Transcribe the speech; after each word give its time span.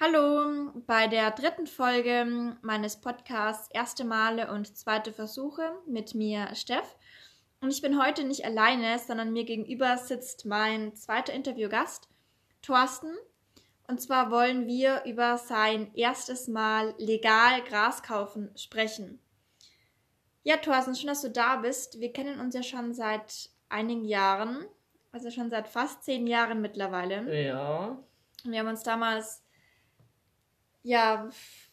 Hallo, 0.00 0.72
bei 0.88 1.06
der 1.06 1.30
dritten 1.30 1.68
Folge 1.68 2.56
meines 2.62 3.00
Podcasts 3.00 3.70
Erste 3.72 4.02
Male 4.04 4.50
und 4.50 4.76
zweite 4.76 5.12
Versuche 5.12 5.70
mit 5.86 6.16
mir 6.16 6.52
Steff. 6.56 6.96
Und 7.60 7.70
ich 7.70 7.80
bin 7.80 8.02
heute 8.02 8.24
nicht 8.24 8.44
alleine, 8.44 8.98
sondern 8.98 9.32
mir 9.32 9.44
gegenüber 9.44 9.96
sitzt 9.96 10.46
mein 10.46 10.96
zweiter 10.96 11.32
Interviewgast, 11.32 12.08
Thorsten. 12.60 13.14
Und 13.86 14.02
zwar 14.02 14.32
wollen 14.32 14.66
wir 14.66 15.04
über 15.04 15.38
sein 15.38 15.94
erstes 15.94 16.48
Mal 16.48 16.92
legal 16.98 17.62
Gras 17.62 18.02
kaufen 18.02 18.50
sprechen. 18.56 19.20
Ja, 20.42 20.56
Thorsten, 20.56 20.96
schön, 20.96 21.06
dass 21.06 21.22
du 21.22 21.30
da 21.30 21.54
bist. 21.54 22.00
Wir 22.00 22.12
kennen 22.12 22.40
uns 22.40 22.56
ja 22.56 22.64
schon 22.64 22.94
seit 22.94 23.48
einigen 23.68 24.04
Jahren, 24.04 24.66
also 25.12 25.30
schon 25.30 25.50
seit 25.50 25.68
fast 25.68 26.02
zehn 26.02 26.26
Jahren 26.26 26.60
mittlerweile. 26.60 27.44
Ja. 27.44 27.96
Und 28.44 28.50
wir 28.50 28.58
haben 28.58 28.68
uns 28.68 28.82
damals, 28.82 29.43
ja, 30.84 31.28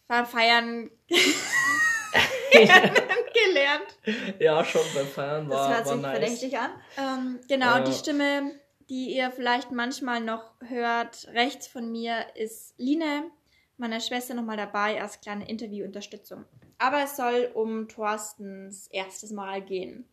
beim 0.08 0.26
Feiern 0.26 0.90
kennengelernt. 2.52 3.98
Ja, 4.40 4.64
schon 4.66 4.82
beim 4.94 5.08
Feiern 5.08 5.50
war, 5.50 5.58
Das 5.70 5.78
hört 5.78 5.86
war 5.86 5.94
sich 5.94 6.02
nice. 6.02 6.12
verdächtig 6.20 6.58
an. 6.58 6.72
Ähm, 6.98 7.40
genau, 7.48 7.78
Ja. 7.78 7.80
die 7.82 7.94
Stimme, 7.94 8.60
die 8.90 9.16
ihr 9.16 9.32
vielleicht 9.32 9.72
manchmal 9.72 10.20
noch 10.22 10.54
hört, 10.62 11.28
rechts 11.34 11.68
von 11.68 11.92
mir, 11.92 12.26
ist 12.36 12.74
Line, 12.78 13.30
meiner 13.78 14.00
Schwester 14.00 14.34
nochmal 14.34 14.58
dabei 14.58 15.02
als 15.02 15.22
kleine 15.22 15.48
Interviewunterstützung. 15.48 16.46
Aber 16.78 17.04
es 17.04 17.16
soll 17.16 17.52
um 17.54 17.88
Thorstens 17.88 18.88
erstes 18.88 19.32
Mal 19.32 19.62
gehen. 19.62 20.08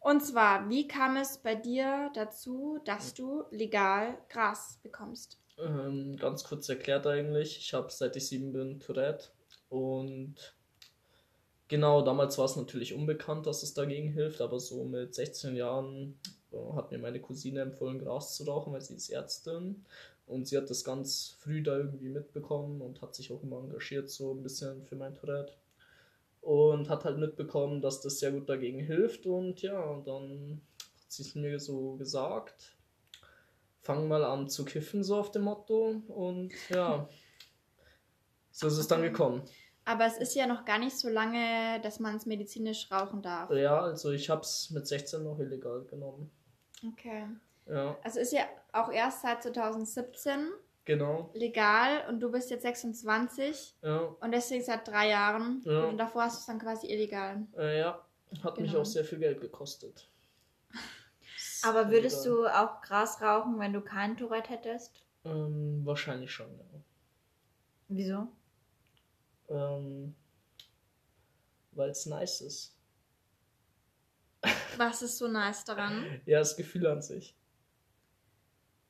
Und 0.00 0.20
zwar, 0.20 0.68
wie 0.68 0.86
kam 0.86 1.16
es 1.16 1.38
bei 1.38 1.54
dir 1.54 2.10
dazu, 2.14 2.78
dass 2.84 3.14
du 3.14 3.44
legal 3.50 4.18
Gras 4.28 4.78
bekommst? 4.82 5.38
Ähm, 5.58 6.16
ganz 6.16 6.44
kurz 6.44 6.68
erklärt 6.68 7.06
eigentlich, 7.06 7.58
ich 7.58 7.74
habe 7.74 7.90
seit 7.90 8.16
ich 8.16 8.26
sieben 8.26 8.52
bin 8.52 8.80
Tourette. 8.80 9.28
Und 9.68 10.34
genau, 11.68 12.02
damals 12.02 12.38
war 12.38 12.46
es 12.46 12.56
natürlich 12.56 12.94
unbekannt, 12.94 13.46
dass 13.46 13.62
es 13.62 13.74
dagegen 13.74 14.12
hilft, 14.12 14.40
aber 14.40 14.58
so 14.58 14.84
mit 14.84 15.14
16 15.14 15.56
Jahren 15.56 16.18
äh, 16.52 16.72
hat 16.74 16.90
mir 16.90 16.98
meine 16.98 17.20
Cousine 17.20 17.60
empfohlen, 17.60 17.98
Gras 18.00 18.36
zu 18.36 18.44
rauchen, 18.44 18.72
weil 18.72 18.80
sie 18.80 18.94
ist 18.94 19.10
Ärztin. 19.10 19.84
Und 20.26 20.48
sie 20.48 20.56
hat 20.56 20.70
das 20.70 20.84
ganz 20.84 21.36
früh 21.40 21.62
da 21.62 21.76
irgendwie 21.76 22.08
mitbekommen 22.08 22.80
und 22.80 23.02
hat 23.02 23.14
sich 23.14 23.30
auch 23.30 23.42
immer 23.42 23.58
engagiert, 23.58 24.08
so 24.10 24.32
ein 24.32 24.42
bisschen 24.42 24.82
für 24.84 24.96
mein 24.96 25.14
Tourette. 25.14 25.52
Und 26.40 26.88
hat 26.88 27.04
halt 27.04 27.18
mitbekommen, 27.18 27.80
dass 27.80 28.00
das 28.00 28.18
sehr 28.18 28.32
gut 28.32 28.48
dagegen 28.48 28.80
hilft. 28.80 29.26
Und 29.26 29.62
ja, 29.62 30.02
dann 30.04 30.62
hat 30.80 31.12
sie 31.12 31.22
es 31.22 31.34
mir 31.34 31.60
so 31.60 31.96
gesagt 31.96 32.74
fang 33.84 34.08
mal 34.08 34.24
an 34.24 34.48
zu 34.48 34.64
kiffen, 34.64 35.04
so 35.04 35.16
auf 35.16 35.30
dem 35.30 35.42
Motto. 35.42 36.02
Und 36.08 36.52
ja, 36.70 37.08
so 38.50 38.66
ist 38.66 38.78
es 38.78 38.88
dann 38.88 39.02
gekommen. 39.02 39.42
Aber 39.84 40.06
es 40.06 40.16
ist 40.16 40.34
ja 40.34 40.46
noch 40.46 40.64
gar 40.64 40.78
nicht 40.78 40.96
so 40.98 41.08
lange, 41.10 41.78
dass 41.82 42.00
man 42.00 42.16
es 42.16 42.24
medizinisch 42.24 42.90
rauchen 42.90 43.20
darf. 43.20 43.50
Ja, 43.50 43.80
also 43.82 44.10
ich 44.12 44.30
habe 44.30 44.40
es 44.40 44.70
mit 44.70 44.86
16 44.86 45.22
noch 45.22 45.38
illegal 45.38 45.84
genommen. 45.84 46.30
Okay. 46.92 47.26
Ja, 47.66 47.96
Also 48.02 48.20
ist 48.20 48.32
ja 48.32 48.44
auch 48.72 48.90
erst 48.90 49.22
seit 49.22 49.42
2017 49.42 50.48
genau. 50.86 51.30
legal 51.34 52.06
und 52.08 52.20
du 52.20 52.30
bist 52.30 52.50
jetzt 52.50 52.62
26 52.62 53.76
Ja, 53.82 53.98
und 54.20 54.32
deswegen 54.32 54.64
seit 54.64 54.88
drei 54.88 55.10
Jahren. 55.10 55.62
Ja. 55.66 55.84
Und 55.84 55.98
davor 55.98 56.24
hast 56.24 56.36
du 56.36 56.40
es 56.40 56.46
dann 56.46 56.58
quasi 56.58 56.86
illegal. 56.90 57.46
äh, 57.58 57.78
ja. 57.80 58.02
hat 58.42 58.58
mich 58.58 58.70
Genau. 58.70 58.80
auch 58.82 58.86
sehr 58.86 59.04
viel 59.04 59.18
Geld 59.18 59.40
gekostet. 59.42 60.08
Aber 61.64 61.90
würdest 61.90 62.24
du 62.26 62.46
auch 62.46 62.80
Gras 62.82 63.20
rauchen, 63.22 63.58
wenn 63.58 63.72
du 63.72 63.80
kein 63.80 64.16
Tourette 64.16 64.50
hättest? 64.50 65.04
Ähm, 65.24 65.80
wahrscheinlich 65.84 66.30
schon, 66.30 66.50
ja. 66.58 66.80
Wieso? 67.88 68.28
Ähm, 69.48 70.14
Weil 71.72 71.90
es 71.90 72.06
nice 72.06 72.40
ist. 72.42 72.76
Was 74.76 75.02
ist 75.02 75.18
so 75.18 75.28
nice 75.28 75.64
daran? 75.64 76.20
Ja, 76.26 76.38
das 76.40 76.56
Gefühl 76.56 76.86
an 76.86 77.02
sich. 77.02 77.36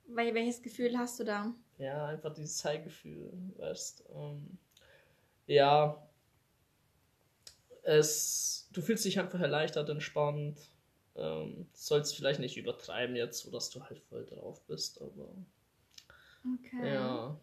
Wel 0.07 0.35
welches 0.35 0.63
Gefühl 0.63 0.99
hast 0.99 1.19
du 1.21 1.25
da? 1.25 1.55
Ja, 1.79 2.07
einfach 2.07 2.33
dieses 2.33 2.65
High-Gefühl, 2.65 3.33
weißt 3.57 4.05
ähm, 4.15 4.59
Ja, 5.47 6.09
es, 7.83 8.69
du 8.73 8.81
fühlst 8.81 9.05
dich 9.05 9.19
einfach 9.19 9.41
erleichtert, 9.41 9.89
entspannt. 9.89 10.59
Ähm, 11.17 11.67
sollst 11.73 12.17
vielleicht 12.17 12.41
nicht 12.41 12.57
übertreiben 12.57 13.15
jetzt, 13.15 13.41
so 13.41 13.51
dass 13.51 13.71
du 13.71 13.83
halt 13.85 14.01
voll 14.01 14.27
drauf 14.27 14.61
bist, 14.67 15.01
aber 15.01 15.29
Okay. 16.45 16.93
ja. 16.93 17.37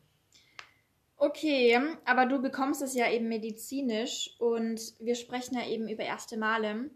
Okay, 1.18 1.80
aber 2.06 2.26
du 2.26 2.42
bekommst 2.42 2.82
es 2.82 2.96
ja 2.96 3.10
eben 3.10 3.28
medizinisch 3.28 4.36
und 4.40 4.82
wir 5.00 5.16
sprechen 5.16 5.56
ja 5.56 5.68
eben 5.68 5.88
über 5.88 6.04
erste 6.04 6.38
Male. 6.38 6.90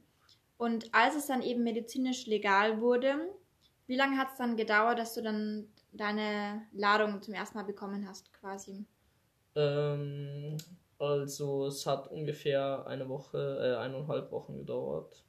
Und 0.57 0.93
als 0.93 1.15
es 1.15 1.27
dann 1.27 1.43
eben 1.43 1.63
medizinisch 1.63 2.25
legal 2.25 2.81
wurde, 2.81 3.29
wie 3.87 3.95
lange 3.95 4.17
hat 4.17 4.31
es 4.31 4.37
dann 4.37 4.57
gedauert, 4.57 4.97
dass 4.97 5.13
du 5.13 5.21
dann 5.21 5.67
deine 5.91 6.63
Ladung 6.73 7.21
zum 7.21 7.33
ersten 7.33 7.57
Mal 7.57 7.65
bekommen 7.65 8.07
hast, 8.07 8.33
quasi? 8.33 8.85
Ähm, 9.55 10.57
also 10.97 11.67
es 11.67 11.85
hat 11.85 12.09
ungefähr 12.09 12.85
eine 12.87 13.07
Woche, 13.07 13.59
äh, 13.61 13.77
eineinhalb 13.77 14.31
Wochen 14.31 14.57
gedauert. 14.57 15.23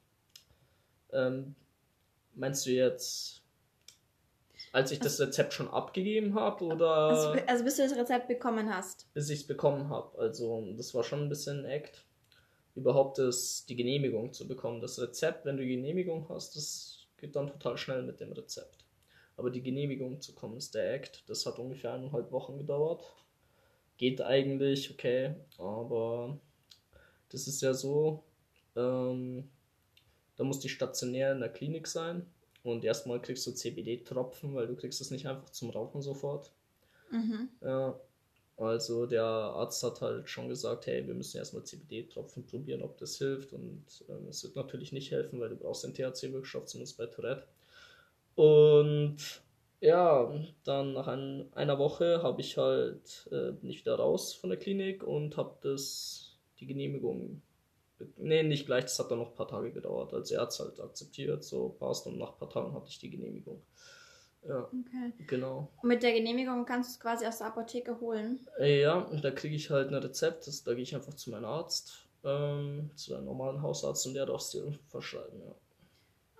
Ähm, 1.13 1.55
meinst 2.35 2.65
du 2.65 2.71
jetzt, 2.71 3.41
als 4.71 4.91
ich 4.91 4.99
das 4.99 5.19
Rezept 5.19 5.53
schon 5.53 5.69
abgegeben 5.69 6.35
habe 6.35 6.65
oder? 6.65 6.89
Also, 6.89 7.29
also 7.47 7.63
bis 7.63 7.77
du 7.77 7.83
das 7.83 7.97
Rezept 7.97 8.27
bekommen 8.27 8.73
hast. 8.73 9.11
bis 9.13 9.29
ich 9.29 9.41
es 9.41 9.47
bekommen 9.47 9.89
habe. 9.89 10.17
Also 10.19 10.73
das 10.75 10.93
war 10.93 11.03
schon 11.03 11.21
ein 11.23 11.29
bisschen 11.29 11.59
ein 11.59 11.65
Act, 11.65 12.05
überhaupt 12.75 13.17
das, 13.17 13.65
die 13.65 13.75
Genehmigung 13.75 14.33
zu 14.33 14.47
bekommen. 14.47 14.81
Das 14.81 14.99
Rezept, 14.99 15.45
wenn 15.45 15.57
du 15.57 15.63
die 15.63 15.75
Genehmigung 15.75 16.27
hast, 16.29 16.55
das 16.55 17.07
geht 17.17 17.35
dann 17.35 17.47
total 17.47 17.77
schnell 17.77 18.03
mit 18.03 18.19
dem 18.19 18.31
Rezept. 18.31 18.85
Aber 19.35 19.49
die 19.51 19.61
Genehmigung 19.61 20.19
zu 20.19 20.33
kommen 20.33 20.57
ist 20.57 20.73
der 20.75 20.93
Act. 20.93 21.23
Das 21.27 21.45
hat 21.45 21.59
ungefähr 21.59 21.93
eineinhalb 21.93 22.31
Wochen 22.31 22.57
gedauert. 22.57 23.03
Geht 23.97 24.21
eigentlich, 24.21 24.91
okay, 24.91 25.35
aber 25.57 26.37
das 27.29 27.47
ist 27.47 27.61
ja 27.61 27.73
so, 27.73 28.23
ähm, 28.75 29.49
da 30.37 30.43
muss 30.43 30.59
die 30.59 30.69
stationär 30.69 31.33
in 31.33 31.39
der 31.39 31.49
Klinik 31.49 31.87
sein 31.87 32.25
und 32.63 32.83
erstmal 32.83 33.21
kriegst 33.21 33.45
du 33.47 33.51
CBD-Tropfen, 33.51 34.53
weil 34.53 34.67
du 34.67 34.75
kriegst 34.75 35.01
es 35.01 35.11
nicht 35.11 35.27
einfach 35.27 35.49
zum 35.49 35.69
Rauchen 35.69 36.01
sofort. 36.01 36.51
Mhm. 37.11 37.49
Ja, 37.61 37.99
also 38.57 39.05
der 39.05 39.23
Arzt 39.23 39.83
hat 39.83 40.01
halt 40.01 40.29
schon 40.29 40.49
gesagt, 40.49 40.87
hey, 40.87 41.05
wir 41.05 41.13
müssen 41.13 41.37
erstmal 41.37 41.63
CBD-Tropfen 41.63 42.45
probieren, 42.45 42.81
ob 42.81 42.97
das 42.97 43.17
hilft. 43.17 43.53
Und 43.53 43.85
ähm, 44.09 44.27
es 44.29 44.43
wird 44.43 44.55
natürlich 44.55 44.91
nicht 44.91 45.11
helfen, 45.11 45.39
weil 45.39 45.49
du 45.49 45.55
brauchst 45.55 45.83
den 45.83 45.93
THC-Wirkstoff, 45.93 46.65
zumindest 46.65 46.97
bei 46.97 47.05
Tourette. 47.05 47.47
Und 48.35 49.17
ja, 49.79 50.31
dann 50.63 50.93
nach 50.93 51.07
ein, 51.07 51.53
einer 51.53 51.77
Woche 51.77 52.23
habe 52.23 52.41
ich 52.41 52.57
halt, 52.57 53.27
äh, 53.31 53.51
bin 53.51 53.69
ich 53.69 53.79
wieder 53.81 53.95
raus 53.95 54.33
von 54.33 54.49
der 54.49 54.57
Klinik 54.57 55.03
und 55.03 55.37
habe 55.37 55.55
das, 55.61 56.35
die 56.59 56.65
Genehmigung, 56.65 57.41
nee, 58.17 58.43
nicht 58.43 58.65
gleich, 58.65 58.85
das 58.85 58.99
hat 58.99 59.11
dann 59.11 59.19
noch 59.19 59.29
ein 59.31 59.35
paar 59.35 59.47
Tage 59.47 59.71
gedauert. 59.71 60.13
Also 60.13 60.35
er 60.35 60.41
hat 60.41 60.49
es 60.51 60.59
halt 60.59 60.79
akzeptiert, 60.79 61.43
so 61.43 61.69
passt 61.69 62.07
und 62.07 62.17
nach 62.17 62.33
ein 62.33 62.39
paar 62.39 62.49
Tagen 62.49 62.73
hatte 62.73 62.89
ich 62.89 62.99
die 62.99 63.09
Genehmigung. 63.09 63.61
Ja, 64.47 64.71
Okay. 64.73 65.13
genau. 65.27 65.69
Und 65.81 65.89
mit 65.89 66.03
der 66.03 66.13
Genehmigung 66.13 66.65
kannst 66.65 66.89
du 66.89 66.93
es 66.93 66.99
quasi 66.99 67.25
aus 67.27 67.39
der 67.39 67.47
Apotheke 67.47 67.99
holen. 67.99 68.47
Äh, 68.59 68.81
Ja, 68.81 68.99
und 68.99 69.23
da 69.23 69.31
kriege 69.31 69.55
ich 69.55 69.69
halt 69.69 69.89
ein 69.89 69.95
Rezept, 69.95 70.47
das, 70.47 70.63
da 70.63 70.73
gehe 70.73 70.83
ich 70.83 70.95
einfach 70.95 71.13
zu 71.13 71.29
meinem 71.31 71.45
Arzt, 71.45 72.07
ähm, 72.23 72.91
zu 72.95 73.15
einem 73.15 73.25
normalen 73.25 73.61
Hausarzt 73.61 74.05
und 74.07 74.13
der 74.15 74.25
darf 74.25 74.41
es 74.41 74.51
dir 74.51 74.77
verschreiben, 74.89 75.39
ja. 75.41 75.55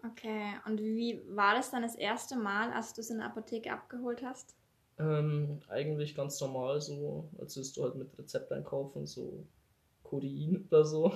Okay. 0.03 0.55
Und 0.65 0.79
wie 0.81 1.21
war 1.27 1.53
das 1.53 1.69
dann 1.69 1.83
das 1.83 1.93
erste 1.95 2.35
Mal, 2.35 2.71
als 2.73 2.93
du 2.93 3.01
es 3.01 3.09
in 3.11 3.17
der 3.19 3.27
Apotheke 3.27 3.71
abgeholt 3.71 4.23
hast? 4.23 4.55
Ähm, 4.99 5.59
eigentlich 5.69 6.13
ganz 6.15 6.39
normal 6.41 6.81
so, 6.81 7.29
als 7.39 7.55
würdest 7.55 7.77
du 7.77 7.83
halt 7.83 7.95
mit 7.95 8.17
Rezept 8.17 8.51
einkaufen, 8.51 9.05
so 9.07 9.43
Kodein 10.07 10.65
oder 10.69 10.85
so. 10.85 11.13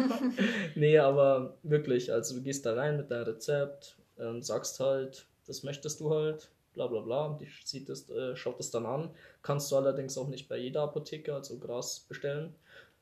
nee, 0.74 0.98
aber 0.98 1.56
wirklich, 1.62 2.12
also 2.12 2.36
du 2.36 2.42
gehst 2.42 2.64
da 2.64 2.74
rein 2.74 2.96
mit 2.96 3.10
deinem 3.10 3.24
Rezept, 3.24 3.96
ähm, 4.18 4.42
sagst 4.42 4.80
halt, 4.80 5.26
das 5.46 5.62
möchtest 5.62 6.00
du 6.00 6.10
halt, 6.14 6.50
bla 6.72 6.86
bla 6.86 7.00
bla, 7.00 7.26
und 7.26 7.40
die 7.40 7.48
sieht 7.64 7.88
das, 7.88 8.08
äh, 8.10 8.36
schaut 8.36 8.58
das 8.58 8.70
dann 8.70 8.86
an. 8.86 9.10
Kannst 9.42 9.70
du 9.72 9.76
allerdings 9.76 10.16
auch 10.16 10.28
nicht 10.28 10.48
bei 10.48 10.56
jeder 10.56 10.82
Apotheke, 10.82 11.34
also 11.34 11.58
Gras 11.58 12.00
bestellen. 12.08 12.54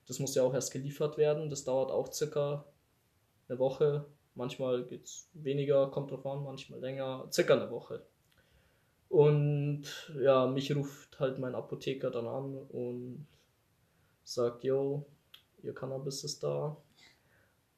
Das 0.06 0.19
muss 0.19 0.34
ja 0.34 0.42
auch 0.42 0.54
erst 0.54 0.72
geliefert 0.72 1.19
werden, 1.19 1.50
das 1.50 1.64
dauert 1.64 1.90
auch 1.90 2.12
circa 2.12 2.64
eine 3.48 3.58
Woche. 3.58 4.06
Manchmal 4.34 4.84
geht 4.84 5.04
es 5.04 5.28
weniger, 5.34 5.90
kommt 5.90 6.10
drauf 6.10 6.24
an, 6.26 6.44
manchmal 6.44 6.81
länger, 6.81 7.28
circa 7.31 7.54
eine 7.54 7.70
Woche. 7.70 8.02
Und 9.08 9.84
ja, 10.20 10.46
mich 10.46 10.74
ruft 10.74 11.19
halt 11.19 11.38
mein 11.38 11.54
Apotheker 11.54 12.10
dann 12.10 12.26
an 12.26 12.56
und 12.69 13.26
sagt, 14.24 14.64
yo, 14.64 15.06
ihr 15.62 15.75
Cannabis 15.75 16.25
ist 16.25 16.43
da. 16.43 16.76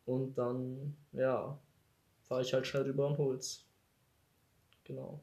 Und 0.06 0.36
dann, 0.36 0.96
ja, 1.12 1.58
fahre 2.22 2.42
ich 2.42 2.52
halt 2.52 2.66
schnell 2.66 2.82
rüber 2.84 3.08
und 3.08 3.18
hol's. 3.18 3.66
Genau. 4.84 5.20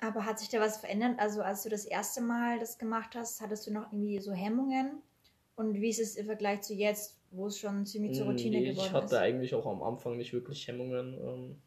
Aber 0.00 0.24
hat 0.26 0.38
sich 0.38 0.48
da 0.48 0.60
was 0.60 0.78
verändert? 0.78 1.18
Also 1.18 1.40
als 1.42 1.62
du 1.62 1.68
das 1.68 1.84
erste 1.84 2.20
Mal 2.20 2.58
das 2.58 2.78
gemacht 2.78 3.14
hast, 3.14 3.40
hattest 3.40 3.66
du 3.66 3.72
noch 3.72 3.92
irgendwie 3.92 4.18
so 4.20 4.32
Hemmungen? 4.32 5.00
Und 5.56 5.80
wie 5.80 5.88
ist 5.88 6.00
es 6.00 6.16
im 6.16 6.26
Vergleich 6.26 6.62
zu 6.62 6.74
jetzt, 6.74 7.16
wo 7.30 7.46
es 7.46 7.58
schon 7.58 7.86
ziemlich 7.86 8.14
zur 8.16 8.26
Routine 8.26 8.58
Nee, 8.58 8.70
geworden 8.72 8.86
ich 8.86 8.92
hatte 8.92 9.06
ist? 9.06 9.14
eigentlich 9.14 9.54
auch 9.54 9.66
am 9.66 9.82
Anfang 9.82 10.16
nicht 10.16 10.32
wirklich 10.32 10.66
Hemmungen. 10.66 11.14
Ähm, 11.14 11.62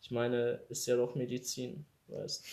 ich 0.00 0.10
meine, 0.10 0.60
ist 0.70 0.86
ja 0.86 0.96
doch 0.96 1.14
Medizin, 1.14 1.84
weißt. 2.08 2.44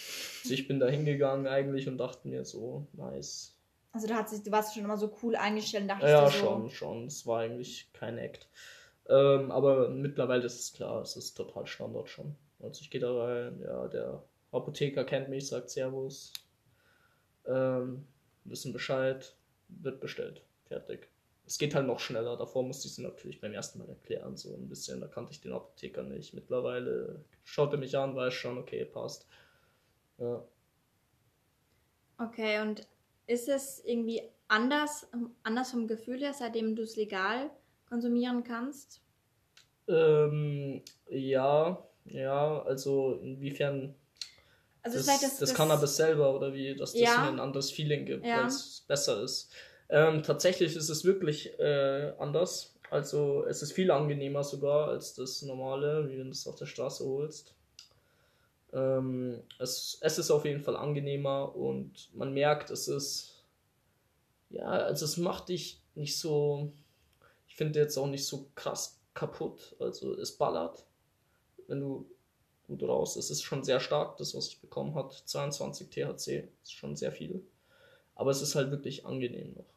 Also 0.44 0.54
ich 0.54 0.68
bin 0.68 0.80
da 0.80 0.88
hingegangen 0.88 1.48
eigentlich 1.48 1.88
und 1.88 1.98
dachte 1.98 2.28
mir 2.28 2.44
so, 2.46 2.86
nice. 2.94 3.58
Also 3.94 4.08
da 4.08 4.16
hat 4.16 4.30
sich, 4.30 4.42
du 4.44 4.52
warst 4.52 4.74
schon 4.74 4.86
immer 4.86 4.98
so 4.98 5.16
cool 5.22 5.36
eingestellt 5.36 5.84
und 5.84 5.90
dachtest 5.90 6.12
Ja, 6.12 6.26
so, 6.28 6.38
schon, 6.38 6.70
schon. 6.70 7.08
Es 7.08 7.28
war 7.28 7.42
eigentlich 7.42 7.92
kein 7.94 8.18
Act. 8.18 8.48
Ähm, 9.10 9.52
aber 9.52 9.90
mittlerweile 9.90 10.46
ist 10.46 10.60
es 10.60 10.74
klar, 10.74 11.02
es 11.02 11.18
ist 11.18 11.34
total 11.34 11.68
Standard 11.68 12.08
schon. 12.08 12.36
Also 12.60 12.82
ich 12.82 12.90
gehe 12.90 13.02
da 13.02 13.12
rein, 13.14 13.60
ja, 13.62 13.88
der 13.88 14.24
Apotheker 14.52 15.04
kennt 15.04 15.30
mich, 15.30 15.48
sagt 15.48 15.70
Servus, 15.70 16.32
ähm, 17.46 18.08
wissen 18.46 18.72
Bescheid, 18.72 19.36
wird 19.68 20.00
bestellt, 20.00 20.44
fertig. 20.66 21.10
Es 21.46 21.58
geht 21.58 21.76
halt 21.76 21.88
noch 21.88 22.00
schneller, 22.00 22.38
davor 22.38 22.64
musste 22.64 22.88
ich 22.88 22.94
es 22.94 22.98
natürlich 23.00 23.42
beim 23.42 23.54
ersten 23.54 23.80
Mal 23.80 23.90
erklären, 23.90 24.38
so 24.38 24.56
ein 24.56 24.70
bisschen, 24.70 25.02
da 25.02 25.08
kannte 25.08 25.34
ich 25.34 25.42
den 25.42 25.52
Apotheker 25.52 26.04
nicht. 26.04 26.34
Mittlerweile 26.34 27.26
schaut 27.44 27.74
er 27.74 27.80
mich 27.80 27.98
an, 27.98 28.16
weiß 28.16 28.34
schon, 28.34 28.58
okay, 28.58 28.86
passt. 28.86 29.28
Ja. 30.18 30.46
Okay, 32.20 32.62
und 32.62 32.88
ist 33.32 33.48
es 33.48 33.82
irgendwie 33.86 34.22
anders, 34.48 35.08
anders 35.44 35.72
vom 35.72 35.88
Gefühl 35.88 36.20
her, 36.20 36.34
seitdem 36.34 36.76
du 36.76 36.84
es 36.84 36.98
legal 36.98 37.50
konsumieren 37.88 38.44
kannst? 38.44 39.02
Ähm, 39.88 40.82
ja, 41.10 41.82
ja, 42.06 42.62
also 42.64 43.20
inwiefern 43.24 43.96
Also 44.84 44.98
das, 44.98 45.06
vielleicht 45.06 45.24
das, 45.24 45.38
das, 45.38 45.54
Cannabis 45.54 45.96
selber 45.96 46.36
oder 46.36 46.54
wie, 46.54 46.76
dass 46.76 46.92
das 46.92 47.00
Ja. 47.00 47.30
ein 47.30 47.40
anderes 47.40 47.72
Feeling 47.72 48.06
gibt, 48.06 48.26
Ja. 48.26 48.40
weil 48.40 48.46
es 48.48 48.84
besser 48.88 49.22
ist. 49.24 49.52
Ähm, 49.90 50.24
tatsächlich 50.24 50.76
ist 50.76 50.90
es 50.90 51.06
wirklich 51.06 51.58
äh, 51.60 52.14
anders. 52.20 52.76
Also 52.90 53.46
es 53.46 53.62
ist 53.62 53.72
viel 53.72 53.92
angenehmer 53.92 54.44
sogar 54.44 54.90
als 54.90 55.14
das 55.14 55.42
normale, 55.44 56.10
wie 56.10 56.18
wenn 56.18 56.26
du 56.26 56.32
es 56.32 56.48
auf 56.48 56.56
der 56.58 56.66
Straße 56.66 57.06
holst. 57.06 57.56
Ähm, 58.74 59.42
es, 59.60 59.98
es 60.02 60.18
ist 60.18 60.32
auf 60.32 60.46
jeden 60.46 60.62
Fall 60.62 60.76
angenehmer 60.78 61.56
und 61.56 62.10
man 62.14 62.34
merkt, 62.34 62.70
es 62.70 62.88
ist, 62.88 63.44
ja, 64.50 64.64
also 64.66 65.06
es 65.06 65.18
macht 65.18 65.50
dich 65.50 65.82
nicht 65.96 66.18
so, 66.18 66.72
ich 67.48 67.56
finde 67.56 67.80
jetzt 67.80 67.98
auch 67.98 68.08
nicht 68.08 68.26
so 68.26 68.50
krass 68.56 69.00
kaputt. 69.14 69.76
Also 69.80 70.14
es 70.18 70.38
ballert, 70.38 70.86
wenn 71.68 71.82
du 71.82 72.10
gut 72.68 72.84
raus. 72.84 73.18
Es 73.18 73.30
ist 73.30 73.44
schon 73.44 73.64
sehr 73.64 73.80
stark, 73.82 74.18
das, 74.18 74.34
was 74.36 74.48
ich 74.48 74.62
bekommen 74.62 74.96
hat. 74.96 75.12
22 75.26 75.90
THC 75.90 76.48
ist 76.64 76.74
schon 76.74 76.96
sehr 76.96 77.12
viel. 77.12 77.46
Aber 78.16 78.32
es 78.32 78.42
ist 78.42 78.56
halt 78.56 78.72
wirklich 78.72 79.06
angenehm 79.06 79.54
noch. 79.56 79.74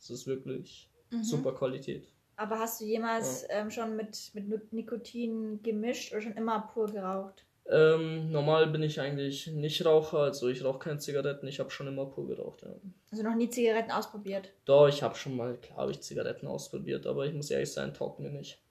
Es 0.00 0.10
ist 0.10 0.26
wirklich 0.26 0.90
Mhm. 1.10 1.22
super 1.22 1.54
Qualität. 1.54 2.08
Aber 2.34 2.58
hast 2.58 2.80
du 2.80 2.84
jemals 2.84 3.44
ähm, 3.48 3.70
schon 3.70 3.94
mit, 3.94 4.32
mit 4.34 4.72
Nikotin 4.72 5.62
gemischt 5.62 6.12
oder 6.12 6.20
schon 6.22 6.32
immer 6.34 6.68
pur 6.72 6.86
geraucht? 6.86 7.45
Ähm, 7.68 8.30
normal 8.30 8.68
bin 8.68 8.82
ich 8.82 9.00
eigentlich 9.00 9.48
nicht 9.48 9.84
Raucher, 9.84 10.18
also 10.20 10.48
ich 10.48 10.64
rauche 10.64 10.78
keine 10.78 10.98
Zigaretten, 10.98 11.48
ich 11.48 11.58
habe 11.58 11.70
schon 11.70 11.88
immer 11.88 12.06
pur 12.06 12.28
geraucht, 12.28 12.62
ja. 12.62 12.68
Also 13.10 13.24
noch 13.24 13.34
nie 13.34 13.50
Zigaretten 13.50 13.90
ausprobiert? 13.90 14.52
Doch, 14.64 14.86
ich 14.86 15.02
habe 15.02 15.16
schon 15.16 15.36
mal, 15.36 15.56
klar 15.56 15.78
habe 15.78 15.90
ich 15.90 16.00
Zigaretten 16.00 16.46
ausprobiert, 16.46 17.06
aber 17.06 17.26
ich 17.26 17.34
muss 17.34 17.50
ehrlich 17.50 17.72
sein, 17.72 17.92
taugt 17.92 18.20
mir 18.20 18.30
nicht. 18.30 18.62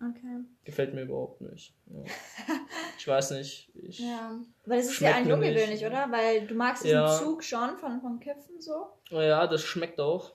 Okay. 0.00 0.40
Gefällt 0.64 0.94
mir 0.94 1.02
überhaupt 1.02 1.40
nicht. 1.40 1.74
Ja. 1.86 2.02
ich 2.98 3.06
weiß 3.06 3.30
nicht, 3.32 3.70
ich... 3.74 4.00
Ja. 4.00 4.38
Weil 4.66 4.78
das 4.78 4.88
ist 4.88 5.00
ja 5.00 5.14
eigentlich 5.14 5.36
nicht. 5.36 5.48
ungewöhnlich, 5.50 5.86
oder? 5.86 6.10
Weil 6.10 6.46
du 6.46 6.54
magst 6.54 6.84
diesen 6.84 6.96
Ja. 6.96 7.18
Zug 7.18 7.44
schon 7.44 7.76
von, 7.76 8.00
von 8.00 8.18
Kiffen 8.18 8.60
so. 8.60 8.88
Ja, 9.10 9.46
das 9.46 9.62
schmeckt 9.62 10.00
auch. 10.00 10.32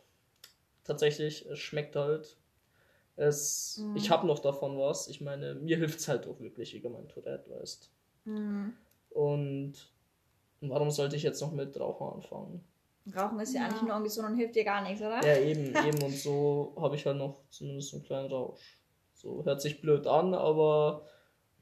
Tatsächlich, 0.86 1.46
es 1.46 1.60
schmeckt 1.60 1.96
halt. 1.96 2.38
Es, 3.20 3.78
Mhm. 3.80 3.96
Ich 3.98 4.10
habe 4.10 4.26
noch 4.28 4.40
davon 4.40 4.78
was. 4.80 5.08
Ich 5.10 5.20
meine, 5.20 5.56
mir 5.56 5.78
hilft 5.78 6.00
es 6.00 6.08
halt 6.08 6.26
auch 6.26 6.40
wirklich 6.40 6.72
gegen 6.72 6.92
mein 6.94 7.08
Tourette, 7.10 7.50
weißt 7.50 7.90
Mhm. 8.26 8.74
Und 9.12 9.74
warum 10.62 10.92
sollte 10.92 11.16
ich 11.16 11.24
jetzt 11.24 11.42
noch 11.42 11.52
mit 11.52 11.78
Rauchen 11.80 12.08
anfangen? 12.16 12.64
Rauchen 13.16 13.40
ist 13.40 13.54
ja, 13.54 13.62
Ja. 13.62 13.68
eigentlich 13.68 13.82
nur 13.82 13.96
ungesund 13.96 14.28
und 14.30 14.36
hilft 14.38 14.56
dir 14.56 14.64
gar 14.66 14.82
nichts, 14.84 15.02
oder? 15.02 15.26
Ja, 15.26 15.38
eben, 15.42 15.74
eben. 15.88 16.02
Und 16.04 16.16
so 16.16 16.76
habe 16.80 16.96
ich 16.96 17.06
halt 17.06 17.18
noch 17.18 17.42
zumindest 17.50 17.94
einen 17.94 18.04
kleinen 18.04 18.32
Rausch. 18.32 18.78
So 19.14 19.44
hört 19.44 19.62
sich 19.62 19.82
blöd 19.82 20.06
an, 20.08 20.34
aber 20.34 21.06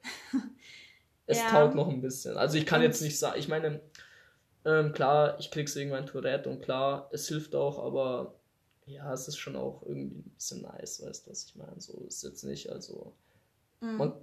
es 1.25 1.39
Ja. 1.39 1.49
taugt 1.49 1.75
noch 1.75 1.87
ein 1.87 2.01
bisschen. 2.01 2.37
Also 2.37 2.57
ich 2.57 2.65
kann 2.65 2.81
jetzt 2.81 3.01
nicht 3.01 3.17
sagen, 3.17 3.39
ich 3.39 3.47
meine, 3.47 3.81
ähm, 4.65 4.91
klar, 4.93 5.39
ich 5.39 5.49
krieg's 5.51 5.75
irgendwann 5.75 6.05
Tourette 6.05 6.49
und 6.49 6.61
klar, 6.61 7.09
es 7.13 7.27
hilft 7.27 7.55
auch, 7.55 7.79
aber 7.83 8.35
ja, 8.87 9.13
es 9.13 9.27
ist 9.27 9.37
schon 9.37 9.55
auch 9.55 9.83
irgendwie 9.83 10.19
ein 10.19 10.31
bisschen 10.35 10.61
nice, 10.63 11.01
weißt 11.05 11.27
du, 11.27 11.31
was 11.31 11.45
ich 11.45 11.55
meine? 11.55 11.79
So 11.79 11.93
ist 12.07 12.23
jetzt 12.23 12.43
nicht, 12.43 12.69
also 12.71 13.13
Mhm. 13.81 13.97
man, 13.97 14.13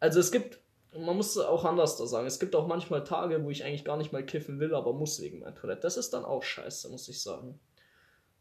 also 0.00 0.20
es 0.20 0.32
gibt, 0.32 0.60
man 0.92 1.16
muss 1.16 1.36
auch 1.38 1.64
anders 1.64 1.96
da 1.96 2.06
sagen, 2.06 2.26
es 2.26 2.40
gibt 2.40 2.54
auch 2.56 2.66
manchmal 2.66 3.04
Tage, 3.04 3.44
wo 3.44 3.50
ich 3.50 3.64
eigentlich 3.64 3.84
gar 3.84 3.96
nicht 3.96 4.12
mal 4.12 4.24
kiffen 4.26 4.60
will, 4.60 4.74
aber 4.74 4.92
muss 4.92 5.20
wegen 5.20 5.40
meinem 5.40 5.54
Tourette. 5.56 5.82
Das 5.82 5.96
ist 5.96 6.12
dann 6.12 6.24
auch 6.24 6.42
scheiße, 6.42 6.88
muss 6.90 7.08
ich 7.08 7.22
sagen. 7.22 7.60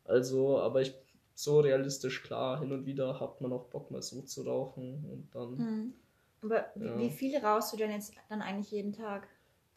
Also, 0.06 0.60
aber 0.60 0.82
ich, 0.82 0.96
so 1.36 1.60
realistisch 1.62 2.24
klar, 2.24 2.60
hin 2.62 2.72
und 2.74 2.86
wieder 2.86 3.20
hat 3.22 3.42
man 3.42 3.54
auch 3.54 3.70
Bock 3.70 3.92
mal 3.92 4.04
so 4.04 4.22
zu 4.24 4.44
rauchen 4.44 5.06
und 5.12 5.30
dann, 5.36 5.58
Mhm. 5.58 5.94
Aber 6.42 6.72
wie, 6.76 6.86
Ja. 6.86 6.98
wie 6.98 7.10
viel 7.12 7.38
rauchst 7.38 7.72
du 7.74 7.78
denn 7.78 7.92
jetzt 7.92 8.14
dann 8.30 8.42
eigentlich 8.42 8.72
jeden 8.72 8.94
Tag? 8.94 9.28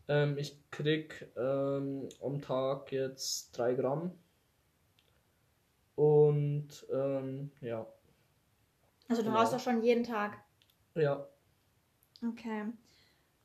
ähm, 0.09 0.37
ich 0.39 0.59
krieg 0.71 1.31
ähm, 1.37 2.09
am 2.21 2.41
Tag 2.43 2.93
jetzt 2.93 3.57
drei 3.57 3.75
Gramm 3.75 4.13
und 6.63 6.87
ähm, 6.93 7.51
ja, 7.61 7.87
Also 9.09 9.23
du 9.23 9.29
Genau. 9.29 9.41
rauchst 9.41 9.53
doch 9.53 9.61
schon 9.61 9.83
jeden 9.83 10.05
Tag. 10.05 10.39
ja, 10.95 11.27
Okay. 12.25 12.67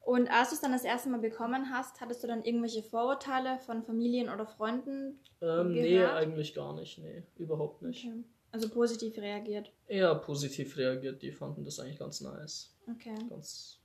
Und 0.02 0.30
als 0.30 0.50
du 0.50 0.56
es 0.56 0.62
dann 0.62 0.72
das 0.72 0.84
erste 0.86 1.10
Mal 1.10 1.20
bekommen 1.20 1.70
hast, 1.72 2.00
hattest 2.00 2.24
du 2.24 2.28
dann 2.28 2.46
irgendwelche 2.46 2.82
Vorurteile 2.84 3.58
von 3.60 3.84
Familien 3.84 4.30
oder 4.30 4.46
Freunden? 4.46 5.20
ähm, 5.42 5.72
nee, 5.74 6.06
eigentlich 6.06 6.54
gar 6.54 6.74
nicht, 6.76 6.98
nee, 7.00 7.24
überhaupt 7.38 7.82
nicht. 7.82 8.06
Okay. 8.06 8.24
Also 8.52 8.70
positiv 8.70 9.18
reagiert. 9.18 9.74
Eher 9.88 10.16
positiv 10.16 10.78
reagiert, 10.78 11.22
die 11.22 11.32
fanden 11.34 11.66
das 11.66 11.80
eigentlich 11.80 12.00
ganz 12.00 12.22
nice. 12.22 12.74
Okay. 12.90 13.16
ganz 13.30 13.82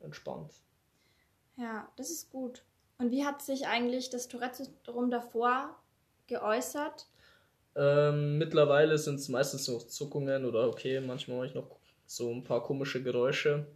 entspannt. 0.00 0.52
Ja, 1.56 1.90
das 1.96 2.10
ist 2.10 2.30
gut. 2.30 2.62
Und 2.98 3.10
wie 3.10 3.24
hat 3.24 3.40
sich 3.40 3.66
eigentlich 3.66 4.10
das 4.10 4.28
Tourette-Syndrom 4.28 5.10
davor 5.10 5.74
geäußert? 6.26 7.06
Ähm, 7.76 8.38
mittlerweile 8.38 8.96
sind 8.96 9.16
es 9.16 9.28
meistens 9.28 9.68
noch 9.68 9.86
Zuckungen 9.86 10.46
oder 10.46 10.66
okay, 10.68 10.98
manchmal 11.00 11.36
mache 11.36 11.46
ich 11.48 11.54
noch 11.54 11.78
so 12.06 12.32
ein 12.32 12.42
paar 12.42 12.62
komische 12.62 13.02
Geräusche. 13.02 13.66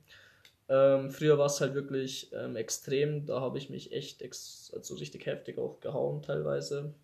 Ähm, 0.71 1.11
früher 1.11 1.37
war 1.37 1.47
es 1.47 1.61
halt 1.61 1.75
wirklich 1.75 2.33
ähm, 2.33 2.57
extrem, 2.57 3.26
da 3.26 3.40
habe 3.40 3.59
ich 3.59 3.69
mich 3.69 3.92
echt 3.92 4.23
also 4.23 4.95
richtig 4.95 5.26
heftig 5.26 5.59
auch 5.59 5.80
gehauen 5.80 6.23
teilweise. 6.23 6.95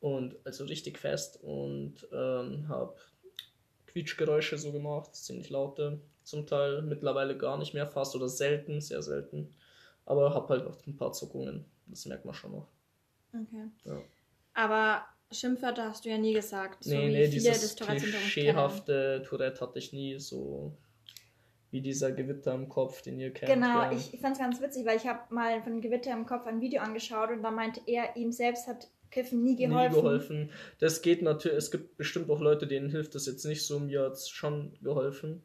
Und 0.00 0.36
also 0.44 0.64
richtig 0.64 0.98
fest 0.98 1.40
und 1.42 2.06
ähm, 2.12 2.68
habe 2.68 2.94
Quietschgeräusche 3.86 4.56
so 4.56 4.72
gemacht, 4.72 5.14
ziemlich 5.14 5.50
laute. 5.50 6.00
Zum 6.22 6.46
Teil 6.46 6.82
mittlerweile 6.82 7.36
gar 7.36 7.58
nicht 7.58 7.74
mehr 7.74 7.86
fast 7.86 8.14
oder 8.14 8.28
selten, 8.28 8.80
sehr 8.80 9.02
selten. 9.02 9.54
Aber 10.04 10.34
habe 10.34 10.48
halt 10.48 10.64
noch 10.64 10.86
ein 10.86 10.96
paar 10.96 11.12
Zuckungen, 11.12 11.64
das 11.86 12.06
merkt 12.06 12.24
man 12.24 12.34
schon 12.34 12.52
noch. 12.52 12.68
Okay. 13.32 13.68
Ja. 13.84 14.00
Aber 14.54 15.04
Schimpfwörter 15.32 15.84
hast 15.84 16.04
du 16.04 16.08
ja 16.08 16.18
nie 16.18 16.34
gesagt. 16.34 16.84
so 16.84 16.90
Nee, 16.90 17.08
wie 17.08 17.12
nee, 17.12 17.28
viele 17.28 17.52
dieses 17.52 17.76
klischeehafte 17.76 19.22
Tourette 19.26 19.60
hatte 19.60 19.78
ich 19.78 19.92
nie 19.92 20.18
so 20.18 20.76
wie 21.70 21.80
dieser 21.80 22.12
Gewitter 22.12 22.54
im 22.54 22.68
Kopf, 22.68 23.02
den 23.02 23.18
ihr 23.18 23.32
kennt. 23.32 23.52
Genau, 23.52 23.82
ja. 23.82 23.92
ich, 23.92 24.14
ich 24.14 24.20
fand 24.20 24.36
es 24.36 24.38
ganz 24.38 24.60
witzig, 24.62 24.86
weil 24.86 24.96
ich 24.96 25.06
habe 25.06 25.34
mal 25.34 25.62
von 25.62 25.80
Gewitter 25.80 26.12
im 26.12 26.24
Kopf 26.24 26.46
ein 26.46 26.60
Video 26.60 26.80
angeschaut 26.80 27.30
und 27.30 27.42
da 27.42 27.50
meinte 27.50 27.80
er, 27.86 28.16
ihm 28.16 28.32
selbst 28.32 28.66
hat 28.66 28.88
Kiffen 29.10 29.42
nie 29.42 29.56
geholfen. 29.56 29.94
Nie 29.94 30.00
geholfen. 30.00 30.50
Das 30.78 31.02
geht 31.02 31.22
natürlich, 31.22 31.58
es 31.58 31.70
gibt 31.70 31.96
bestimmt 31.96 32.30
auch 32.30 32.40
Leute, 32.40 32.66
denen 32.66 32.88
hilft 32.88 33.14
das 33.14 33.26
jetzt 33.26 33.44
nicht 33.44 33.66
so, 33.66 33.80
mir 33.80 34.02
hat 34.02 34.12
es 34.12 34.28
schon 34.28 34.72
geholfen. 34.80 35.42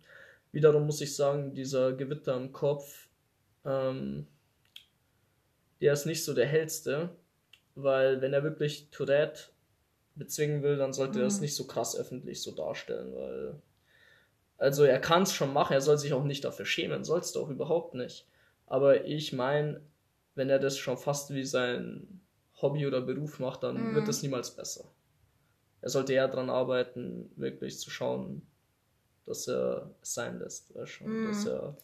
Wiederum 0.52 0.86
muss 0.86 1.02
ich 1.02 1.16
sagen, 1.16 1.54
dieser 1.54 1.94
Gewitter 1.94 2.36
im 2.36 2.52
Kopf, 2.52 3.08
ähm, 3.66 4.28
der 5.82 5.94
ist 5.94 6.06
nicht 6.06 6.24
so 6.24 6.34
der 6.34 6.48
hellste, 6.48 7.10
weil 7.76 8.22
wenn 8.22 8.34
er 8.34 8.44
wirklich 8.44 8.90
Tourette 8.92 9.50
bezwingen 10.15 10.62
will, 10.63 10.77
dann 10.77 10.94
sollte 10.94 11.20
er 11.22 11.27
es 11.27 11.36
Mhm. 11.38 11.41
nicht 11.41 11.56
so 11.56 11.65
krass 11.65 11.96
öffentlich 11.96 12.41
so 12.41 12.51
darstellen, 12.51 13.15
weil 13.15 13.62
also 14.58 14.84
er 14.84 15.00
kann 15.00 15.24
es 15.24 15.34
schon 15.34 15.53
machen, 15.53 15.74
er 15.74 15.82
soll 15.82 15.98
sich 15.98 16.13
auch 16.13 16.24
nicht 16.24 16.44
dafür 16.46 16.65
schämen, 16.65 17.03
sollst 17.03 17.36
du 17.36 17.41
auch 17.41 17.50
überhaupt 17.50 17.96
nicht. 17.96 18.27
Aber 18.68 19.06
ich 19.06 19.34
meine, 19.34 19.82
wenn 20.36 20.50
er 20.50 20.60
das 20.60 20.77
schon 20.77 20.98
fast 20.98 21.34
wie 21.34 21.44
sein 21.44 22.22
Hobby 22.62 22.86
oder 22.86 23.01
Beruf 23.01 23.39
macht, 23.39 23.63
dann 23.63 23.89
Mhm. 23.89 23.96
wird 23.96 24.08
es 24.08 24.22
niemals 24.22 24.51
besser. 24.56 24.86
Er 25.82 25.89
sollte 25.89 26.13
eher 26.13 26.27
daran 26.27 26.51
arbeiten, 26.51 27.32
wirklich 27.38 27.80
zu 27.80 27.89
schauen, 27.89 28.46
dass 29.25 29.48
er 29.48 29.89
es 30.03 30.13
sein 30.13 30.38
lässt. 30.38 30.75
Weißt? 30.75 31.01
Mhm. 31.01 31.25
Dass 31.27 31.46
er, 31.48 31.75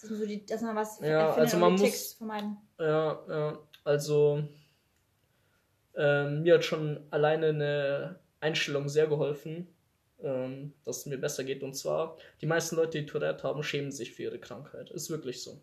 Das 0.00 0.08
sind 0.08 0.18
so 0.18 0.26
die, 0.26 0.44
dass 0.44 0.60
man 0.60 0.74
was 0.74 0.98
Ja, 1.00 1.34
also 1.34 1.56
man 1.58 1.76
muss- 1.76 2.14
vermeiden. 2.14 2.56
ja, 2.80 3.22
ja, 3.28 3.58
also 3.84 4.42
ähm, 5.96 6.42
mir 6.42 6.54
hat 6.54 6.64
schon 6.64 7.00
alleine 7.10 7.48
eine 7.48 8.18
Einstellung 8.40 8.88
sehr 8.88 9.06
geholfen, 9.06 9.68
ähm, 10.22 10.72
dass 10.84 10.98
es 10.98 11.06
mir 11.06 11.18
besser 11.18 11.44
geht. 11.44 11.62
Und 11.62 11.74
zwar, 11.74 12.16
die 12.40 12.46
meisten 12.46 12.76
Leute, 12.76 12.98
die 12.98 13.06
Tourette 13.06 13.42
haben, 13.44 13.62
schämen 13.62 13.92
sich 13.92 14.12
für 14.12 14.24
ihre 14.24 14.38
Krankheit. 14.38 14.90
Ist 14.90 15.10
wirklich 15.10 15.42
so. 15.42 15.62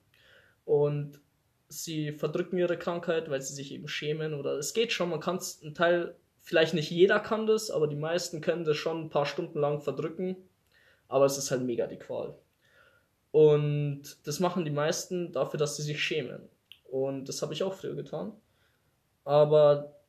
Und 0.65 1.19
sie 1.67 2.11
verdrücken 2.11 2.57
ihre 2.57 2.77
Krankheit, 2.77 3.29
weil 3.29 3.41
sie 3.41 3.53
sich 3.53 3.71
eben 3.71 3.87
schämen. 3.87 4.33
Oder 4.33 4.57
es 4.57 4.73
geht 4.73 4.91
schon, 4.91 5.09
man 5.09 5.19
kann 5.19 5.37
es 5.37 5.61
ein 5.61 5.73
Teil, 5.73 6.15
vielleicht 6.39 6.73
nicht 6.73 6.91
jeder 6.91 7.19
kann 7.19 7.47
das, 7.47 7.71
aber 7.71 7.87
die 7.87 7.95
meisten 7.95 8.41
können 8.41 8.65
das 8.65 8.77
schon 8.77 9.01
ein 9.01 9.09
paar 9.09 9.25
Stunden 9.25 9.59
lang 9.59 9.81
verdrücken. 9.81 10.35
Aber 11.07 11.25
es 11.25 11.37
ist 11.37 11.51
halt 11.51 11.63
mega 11.63 11.87
die 11.87 11.99
Qual. 11.99 12.37
Und 13.31 14.03
das 14.25 14.39
machen 14.39 14.65
die 14.65 14.71
meisten 14.71 15.31
dafür, 15.31 15.57
dass 15.57 15.77
sie 15.77 15.83
sich 15.83 16.03
schämen. 16.03 16.49
Und 16.89 17.29
das 17.29 17.41
habe 17.41 17.53
ich 17.53 17.63
auch 17.63 17.73
früher 17.73 17.95
getan. 17.95 18.33
Aber 19.23 20.00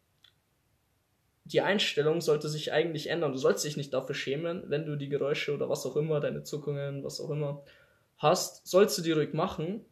die 1.44 1.60
Einstellung 1.60 2.20
sollte 2.20 2.48
sich 2.48 2.72
eigentlich 2.72 3.08
ändern. 3.08 3.32
Du 3.32 3.38
sollst 3.38 3.64
dich 3.64 3.76
nicht 3.76 3.92
dafür 3.92 4.14
schämen, 4.14 4.62
wenn 4.68 4.86
du 4.86 4.96
die 4.96 5.08
Geräusche 5.08 5.54
oder 5.54 5.68
was 5.68 5.84
auch 5.86 5.96
immer, 5.96 6.20
deine 6.20 6.44
Zuckungen, 6.44 7.02
was 7.04 7.20
auch 7.20 7.30
immer 7.30 7.62
hast, 8.18 8.66
sollst 8.66 8.96
du 8.98 9.02
die 9.02 9.12
ruhig 9.12 9.32
machen. 9.34 9.84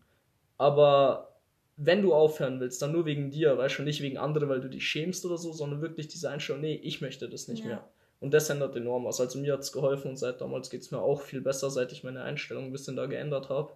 Aber 0.58 1.34
wenn 1.76 2.02
du 2.02 2.14
aufhören 2.14 2.60
willst, 2.60 2.80
dann 2.82 2.92
nur 2.92 3.06
wegen 3.06 3.30
dir, 3.30 3.56
weißt 3.58 3.78
du, 3.78 3.82
nicht 3.82 4.02
wegen 4.02 4.18
anderen, 4.18 4.48
weil 4.48 4.60
du 4.60 4.68
dich 4.68 4.86
schämst 4.86 5.24
oder 5.24 5.38
so, 5.38 5.52
sondern 5.52 5.80
wirklich 5.80 6.08
diese 6.08 6.30
Einstellung, 6.30 6.60
nee, 6.60 6.74
ich 6.74 7.00
möchte 7.00 7.28
das 7.28 7.48
nicht 7.48 7.60
Ja. 7.60 7.66
mehr. 7.66 7.88
Und 8.20 8.34
das 8.34 8.50
ändert 8.50 8.76
enorm 8.76 9.06
was. 9.06 9.18
Also 9.18 9.38
mir 9.38 9.54
hat 9.54 9.60
es 9.60 9.72
geholfen 9.72 10.10
und 10.10 10.16
seit 10.18 10.42
damals 10.42 10.68
geht 10.68 10.82
es 10.82 10.90
mir 10.90 11.00
auch 11.00 11.22
viel 11.22 11.40
besser, 11.40 11.70
seit 11.70 11.90
ich 11.90 12.04
meine 12.04 12.22
Einstellung 12.22 12.66
ein 12.66 12.72
bisschen 12.72 12.96
da 12.96 13.06
geändert 13.06 13.48
habe. 13.48 13.72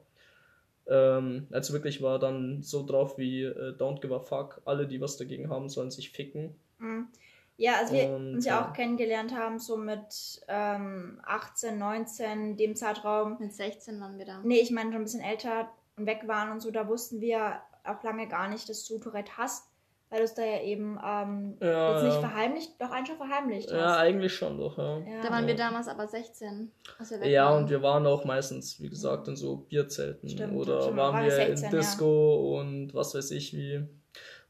Ähm, 0.87 1.47
also 1.51 1.73
wirklich 1.73 2.03
war 2.03 2.19
dann 2.19 2.63
so 2.63 2.85
drauf 2.85 3.17
wie 3.17 3.45
äh, 3.45 3.75
Don't 3.79 4.01
give 4.01 4.15
a 4.15 4.21
fuck, 4.21 4.61
alle, 4.67 4.87
die 4.87 5.01
was 5.01 5.17
dagegen 5.17 5.49
haben, 5.49 5.71
sollen 5.71 5.91
sich 5.91 6.11
ficken. 6.11 6.55
Mhm. 6.79 7.09
Ja, 7.57 7.75
als 7.81 7.93
wir 7.93 8.09
Und, 8.11 8.35
uns 8.35 8.45
ja 8.45 8.57
ja. 8.61 8.67
auch 8.69 8.73
kennengelernt 8.73 9.35
haben, 9.35 9.59
so 9.61 9.77
mit 9.77 10.41
ähm, 10.49 11.21
18, 11.25 11.79
19, 11.79 12.57
dem 12.57 12.75
Zeitraum. 12.75 13.37
Mit 13.39 13.53
16 13.55 14.01
waren 14.01 14.19
wir 14.19 14.25
da. 14.27 14.41
Nee, 14.43 14.59
ich 14.59 14.71
meine 14.73 14.91
schon 14.91 15.03
ein 15.03 15.05
bisschen 15.05 15.21
älter 15.23 15.69
und 15.97 16.07
weg 16.07 16.23
waren 16.27 16.51
und 16.51 16.61
so, 16.61 16.71
da 16.73 16.89
wussten 16.89 17.21
wir 17.21 17.61
auch 17.85 18.03
lange 18.03 18.27
gar 18.27 18.49
nicht, 18.49 18.69
dass 18.69 18.85
du 18.87 18.99
Tourette 18.99 19.37
hast, 19.39 19.69
weil 20.11 20.19
du 20.19 20.25
es 20.25 20.35
da 20.35 20.43
ja 20.43 20.63
eben 20.63 20.99
ähm, 21.05 21.57
Ja, 21.61 21.93
jetzt 21.95 22.03
nicht 22.05 22.15
ja. 22.15 22.21
verheimlicht, 22.21 22.73
doch 22.81 22.91
eigentlich 22.91 23.09
schon 23.17 23.29
verheimlicht 23.29 23.71
Ja, 23.71 23.85
hast. 23.91 23.99
eigentlich 23.99 24.35
schon 24.35 24.59
doch, 24.59 24.77
ja. 24.77 24.99
Ja. 24.99 25.23
Da 25.23 25.31
waren 25.31 25.47
wir 25.47 25.55
Ja. 25.55 25.69
damals 25.69 25.87
aber 25.87 26.09
16. 26.09 26.73
Als 26.99 27.11
wir 27.13 27.21
weg 27.21 27.29
Ja, 27.31 27.51
waren. 27.51 27.63
und 27.65 27.71
wir 27.71 27.83
waren 27.83 28.05
auch 28.07 28.25
meistens, 28.25 28.81
wie 28.81 28.89
gesagt, 28.89 29.29
in 29.29 29.37
so 29.37 29.59
Bierzelten 29.59 30.29
Stimmt, 30.29 30.55
oder 30.57 30.83
stimmt, 30.83 30.97
waren 30.97 31.15
waren 31.15 31.25
wir 31.25 31.31
16, 31.31 31.57
in 31.57 31.63
ja. 31.73 31.79
Disco 31.79 32.59
und 32.59 32.95
was 32.95 33.15
weiß 33.15 33.31
ich 33.31 33.53
wie. 33.55 33.87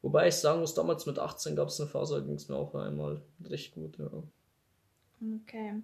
Wobei 0.04 0.28
ich 0.28 0.34
sagen 0.34 0.60
muss, 0.60 0.74
damals 0.74 1.06
mit 1.06 1.18
18 1.18 1.56
gab 1.56 1.68
es 1.68 1.80
eine 1.80 1.88
Phase, 1.88 2.16
da 2.16 2.20
ging 2.20 2.34
es 2.34 2.50
mir 2.50 2.56
auch 2.56 2.74
einmal 2.74 3.22
recht 3.42 3.72
gut, 3.72 3.96
ja. 3.96 4.10
Okay. 5.40 5.82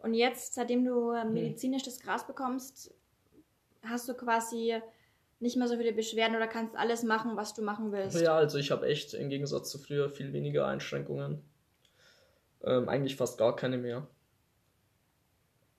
Und 0.00 0.12
jetzt, 0.12 0.52
seitdem 0.52 0.84
du 0.84 1.12
äh, 1.12 1.24
medizinisch 1.24 1.82
das 1.82 1.98
Gras 1.98 2.26
bekommst, 2.26 2.92
hast 3.82 4.06
du 4.06 4.12
quasi 4.12 4.74
nicht 5.40 5.56
mehr 5.56 5.66
so 5.66 5.78
viele 5.78 5.94
Beschwerden 5.94 6.36
oder 6.36 6.46
kannst 6.46 6.76
alles 6.76 7.04
machen, 7.04 7.38
was 7.38 7.54
du 7.54 7.62
machen 7.62 7.90
willst. 7.90 8.20
Ja, 8.20 8.36
also 8.36 8.58
ich 8.58 8.70
habe 8.70 8.86
echt 8.86 9.14
im 9.14 9.30
Gegensatz 9.30 9.70
zu 9.70 9.78
früher 9.78 10.10
viel 10.10 10.34
weniger 10.34 10.66
Einschränkungen. 10.66 11.40
Ähm, 12.64 12.86
eigentlich 12.90 13.16
fast 13.16 13.38
gar 13.38 13.56
keine 13.56 13.78
mehr. 13.78 14.06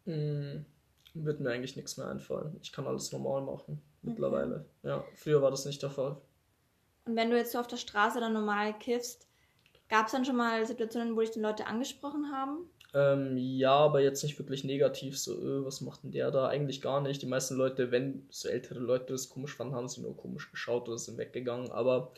Hm, 0.05 0.65
wird 1.13 1.39
mir 1.39 1.51
eigentlich 1.51 1.75
nichts 1.75 1.97
mehr 1.97 2.07
einfallen. 2.07 2.57
Ich 2.63 2.71
kann 2.71 2.87
alles 2.87 3.11
normal 3.11 3.43
machen 3.43 3.79
mittlerweile. 4.01 4.65
Ja, 4.81 5.05
früher 5.13 5.43
war 5.43 5.51
das 5.51 5.65
nicht 5.65 5.83
der 5.83 5.91
Fall. 5.91 6.17
Und 7.05 7.15
wenn 7.15 7.29
du 7.29 7.37
jetzt 7.37 7.51
so 7.51 7.59
auf 7.59 7.67
der 7.67 7.77
Straße 7.77 8.19
dann 8.19 8.33
normal 8.33 8.77
kiffst, 8.79 9.27
gab 9.89 10.07
es 10.07 10.11
dann 10.11 10.25
schon 10.25 10.35
mal 10.35 10.65
Situationen, 10.65 11.15
wo 11.15 11.21
dich 11.21 11.31
die 11.31 11.39
Leute 11.39 11.67
angesprochen 11.67 12.31
haben? 12.31 12.69
Ähm, 12.93 13.37
ja, 13.37 13.73
aber 13.73 13.99
jetzt 13.99 14.23
nicht 14.23 14.39
wirklich 14.39 14.63
negativ, 14.63 15.19
so, 15.19 15.33
äh, 15.33 15.65
was 15.65 15.81
macht 15.81 16.03
denn 16.03 16.11
der 16.11 16.31
da? 16.31 16.47
Eigentlich 16.47 16.81
gar 16.81 17.01
nicht. 17.01 17.21
Die 17.21 17.27
meisten 17.27 17.55
Leute, 17.55 17.91
wenn 17.91 18.25
so 18.29 18.47
ältere 18.47 18.79
Leute 18.79 19.13
das 19.13 19.29
komisch 19.29 19.55
fanden, 19.55 19.75
haben 19.75 19.89
sie 19.89 20.01
nur 20.01 20.15
komisch 20.15 20.49
geschaut 20.49 20.87
oder 20.87 20.97
sind 20.97 21.17
weggegangen. 21.17 21.71
Aber 21.71 22.13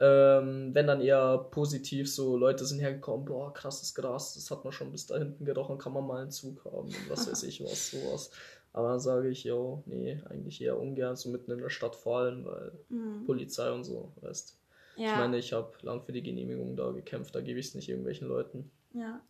ähm, 0.00 0.70
wenn 0.74 0.86
dann 0.86 1.00
eher 1.00 1.38
positiv, 1.50 2.12
so 2.12 2.36
Leute 2.36 2.64
sind 2.64 2.78
hergekommen, 2.78 3.26
boah, 3.26 3.52
krasses 3.52 3.94
Gras, 3.94 4.34
das 4.34 4.50
hat 4.50 4.64
man 4.64 4.72
schon 4.72 4.92
bis 4.92 5.06
da 5.06 5.18
hinten 5.18 5.44
gerochen, 5.44 5.76
kann 5.76 5.92
man 5.92 6.06
mal 6.06 6.22
einen 6.22 6.30
Zug 6.30 6.64
haben 6.64 6.86
und 6.86 7.10
was 7.10 7.30
weiß 7.30 7.42
ich 7.42 7.62
was, 7.62 7.90
sowas. 7.90 8.30
Aber 8.78 8.90
dann 8.90 9.00
sage 9.00 9.28
ich, 9.28 9.42
jo, 9.42 9.82
nee, 9.86 10.20
eigentlich 10.30 10.62
eher 10.62 10.78
ungern, 10.78 11.16
so 11.16 11.30
mitten 11.30 11.50
in 11.50 11.58
der 11.58 11.68
Stadt 11.68 11.96
vor 11.96 12.18
allem, 12.18 12.44
weil 12.44 12.70
Mhm. 12.88 13.26
Polizei 13.26 13.72
und 13.72 13.82
so, 13.82 14.12
weißt 14.20 14.56
Ja. 14.94 15.10
Ich 15.10 15.16
meine, 15.16 15.36
ich 15.38 15.52
habe 15.52 15.72
lang 15.82 16.00
für 16.00 16.12
die 16.12 16.22
Genehmigung 16.22 16.76
da 16.76 16.92
gekämpft, 16.92 17.34
da 17.34 17.40
gebe 17.40 17.58
ich 17.58 17.66
es 17.66 17.74
nicht 17.74 17.88
irgendwelchen 17.88 18.28
Leuten. 18.28 18.70
Ja. 18.92 19.20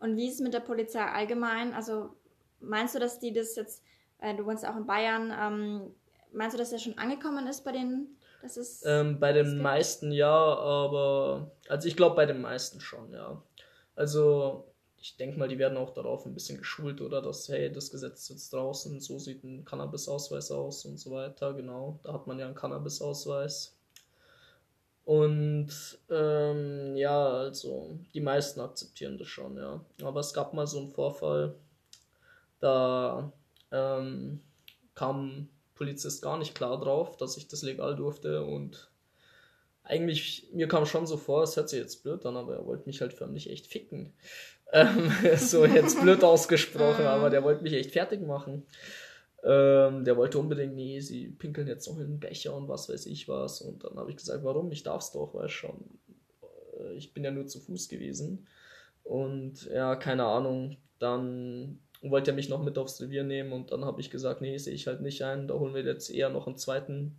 Und 0.00 0.16
wie 0.16 0.26
ist 0.26 0.34
es 0.34 0.40
mit 0.40 0.54
der 0.54 0.60
Polizei 0.60 1.04
allgemein? 1.04 1.72
Also 1.72 2.16
meinst 2.58 2.96
du, 2.96 2.98
dass 2.98 3.20
die 3.20 3.32
das 3.32 3.54
jetzt, 3.54 3.84
äh, 4.18 4.34
du 4.34 4.44
wohnst 4.44 4.66
auch 4.66 4.76
in 4.76 4.86
Bayern, 4.86 5.32
ähm, 5.40 5.94
meinst 6.32 6.54
du, 6.54 6.58
dass 6.58 6.70
das 6.70 6.82
schon 6.82 6.98
angekommen 6.98 7.46
ist 7.46 7.62
bei 7.64 7.70
denen? 7.70 8.16
Dass 8.42 8.56
es 8.56 8.82
Ähm, 8.84 9.20
bei 9.20 9.32
das 9.32 9.48
den 9.48 9.62
meisten 9.62 10.10
ja, 10.10 10.34
aber 10.34 11.52
also 11.68 11.86
ich 11.86 11.94
glaube 11.96 12.16
bei 12.16 12.26
den 12.26 12.40
meisten 12.40 12.80
schon, 12.80 13.12
ja. 13.12 13.40
Also 13.94 14.64
ich 14.98 15.16
denke 15.16 15.38
mal, 15.38 15.48
die 15.48 15.58
werden 15.58 15.78
auch 15.78 15.90
darauf 15.94 16.26
ein 16.26 16.34
bisschen 16.34 16.58
geschult, 16.58 17.00
oder 17.00 17.22
dass, 17.22 17.48
hey, 17.48 17.70
das 17.72 17.90
Gesetz 17.90 18.26
sitzt 18.26 18.52
draußen, 18.52 19.00
so 19.00 19.18
sieht 19.18 19.44
ein 19.44 19.64
Cannabis-Ausweis 19.64 20.50
aus 20.50 20.84
und 20.84 20.98
so 20.98 21.12
weiter, 21.12 21.54
genau. 21.54 22.00
Da 22.02 22.12
hat 22.12 22.26
man 22.26 22.38
ja 22.38 22.46
einen 22.46 22.54
Cannabis-Ausweis. 22.54 23.76
Und 25.04 25.68
ähm, 26.10 26.96
ja, 26.96 27.28
also 27.28 27.96
die 28.12 28.20
meisten 28.20 28.60
akzeptieren 28.60 29.18
das 29.18 29.28
schon, 29.28 29.56
ja. 29.56 29.80
Aber 30.02 30.20
es 30.20 30.34
gab 30.34 30.52
mal 30.52 30.66
so 30.66 30.78
einen 30.78 30.90
Vorfall, 30.90 31.54
da 32.58 33.32
ähm, 33.70 34.40
kam 34.94 35.48
Polizist 35.76 36.22
gar 36.22 36.38
nicht 36.38 36.54
klar 36.54 36.80
drauf, 36.80 37.16
dass 37.16 37.36
ich 37.36 37.46
das 37.46 37.62
legal 37.62 37.94
durfte 37.94 38.44
und 38.44 38.90
eigentlich, 39.86 40.48
mir 40.52 40.68
kam 40.68 40.86
schon 40.86 41.06
so 41.06 41.16
vor, 41.16 41.42
es 41.42 41.56
hört 41.56 41.68
sich 41.68 41.80
jetzt 41.80 42.02
blöd 42.02 42.24
an, 42.26 42.36
aber 42.36 42.54
er 42.56 42.66
wollte 42.66 42.86
mich 42.86 43.00
halt 43.00 43.12
förmlich 43.12 43.50
echt 43.50 43.66
ficken. 43.66 44.12
Ähm, 44.72 45.10
so 45.36 45.64
jetzt 45.64 46.00
blöd 46.00 46.24
ausgesprochen, 46.24 47.06
aber 47.06 47.30
der 47.30 47.42
wollte 47.44 47.62
mich 47.62 47.72
echt 47.72 47.92
fertig 47.92 48.20
machen. 48.20 48.64
Ähm, 49.44 50.04
der 50.04 50.16
wollte 50.16 50.38
unbedingt, 50.38 50.74
nee, 50.74 50.98
sie 51.00 51.28
pinkeln 51.28 51.68
jetzt 51.68 51.86
noch 51.86 51.98
in 51.98 52.08
den 52.08 52.20
Becher 52.20 52.54
und 52.54 52.68
was 52.68 52.88
weiß 52.88 53.06
ich 53.06 53.28
was. 53.28 53.60
Und 53.60 53.84
dann 53.84 53.96
habe 53.96 54.10
ich 54.10 54.16
gesagt, 54.16 54.42
warum? 54.42 54.72
Ich 54.72 54.82
darf's 54.82 55.12
doch, 55.12 55.34
weil 55.34 55.48
schon. 55.48 55.76
Äh, 56.80 56.94
Ich 56.94 57.14
bin 57.14 57.24
ja 57.24 57.30
nur 57.30 57.46
zu 57.46 57.60
Fuß 57.60 57.88
gewesen. 57.88 58.46
Und 59.04 59.66
ja, 59.66 59.94
keine 59.96 60.24
Ahnung. 60.24 60.76
Dann 60.98 61.78
wollte 62.02 62.32
er 62.32 62.34
mich 62.34 62.48
noch 62.48 62.62
mit 62.62 62.78
aufs 62.78 63.00
Revier 63.00 63.22
nehmen 63.24 63.52
und 63.52 63.70
dann 63.70 63.84
habe 63.84 64.00
ich 64.00 64.10
gesagt, 64.10 64.40
nee, 64.40 64.56
sehe 64.58 64.74
ich 64.74 64.86
halt 64.86 65.00
nicht 65.00 65.22
ein. 65.22 65.46
Da 65.46 65.54
holen 65.54 65.74
wir 65.74 65.84
jetzt 65.84 66.10
eher 66.10 66.30
noch 66.30 66.46
einen 66.46 66.56
zweiten 66.56 67.16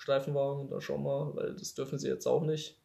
Streifenwagen 0.00 0.70
dann 0.70 0.80
schauen 0.80 1.04
wir, 1.04 1.36
weil 1.36 1.54
das 1.54 1.74
dürfen 1.74 1.98
sie 1.98 2.08
jetzt 2.08 2.26
auch 2.26 2.42
nicht. 2.42 2.80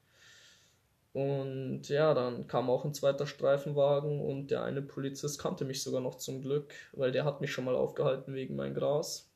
Und 1.14 1.88
ja, 1.88 2.14
dann 2.14 2.46
kam 2.46 2.70
auch 2.70 2.84
ein 2.84 2.94
zweiter 2.94 3.26
Streifenwagen 3.26 4.20
und 4.20 4.52
der 4.52 4.64
eine 4.64 4.82
Polizist 4.82 5.40
kannte 5.40 5.64
mich 5.64 5.82
sogar 5.82 6.02
noch 6.02 6.16
zum 6.16 6.42
Glück, 6.42 6.74
weil 6.92 7.14
der 7.14 7.24
hat 7.24 7.40
mich 7.40 7.54
schon 7.54 7.64
mal 7.64 7.76
aufgehalten 7.76 8.34
wegen 8.34 8.58
mein 8.58 8.74
Gras. 8.74 9.32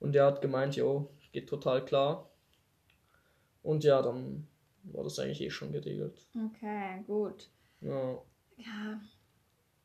Und 0.00 0.14
der 0.14 0.26
hat 0.26 0.42
gemeint, 0.42 0.74
jo, 0.74 1.08
geht 1.30 1.48
total 1.48 1.84
klar. 1.84 2.28
Und 3.62 3.84
ja, 3.84 4.02
dann 4.02 4.48
war 4.82 5.04
das 5.04 5.20
eigentlich 5.20 5.42
eh 5.42 5.50
schon 5.50 5.70
geregelt. 5.70 6.26
Okay, 6.34 7.04
gut. 7.06 7.50
Ja. 7.82 8.20
Ja, 8.56 9.00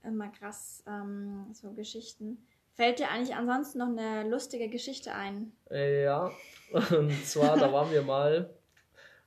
immer 0.03 0.29
krass, 0.29 0.83
ähm, 0.87 1.53
so 1.53 1.71
Geschichten. 1.73 2.39
Fällt 2.73 2.99
dir 2.99 3.09
eigentlich 3.09 3.35
ansonsten 3.35 3.79
noch 3.79 3.87
eine 3.87 4.27
lustige 4.29 4.69
Geschichte 4.69 5.13
ein? 5.13 5.51
Äh, 5.69 6.03
Ja, 6.03 6.31
und 6.97 7.25
zwar, 7.25 7.57
da 7.57 7.71
waren 7.71 7.91
wir 7.91 8.01
mal, 8.01 8.49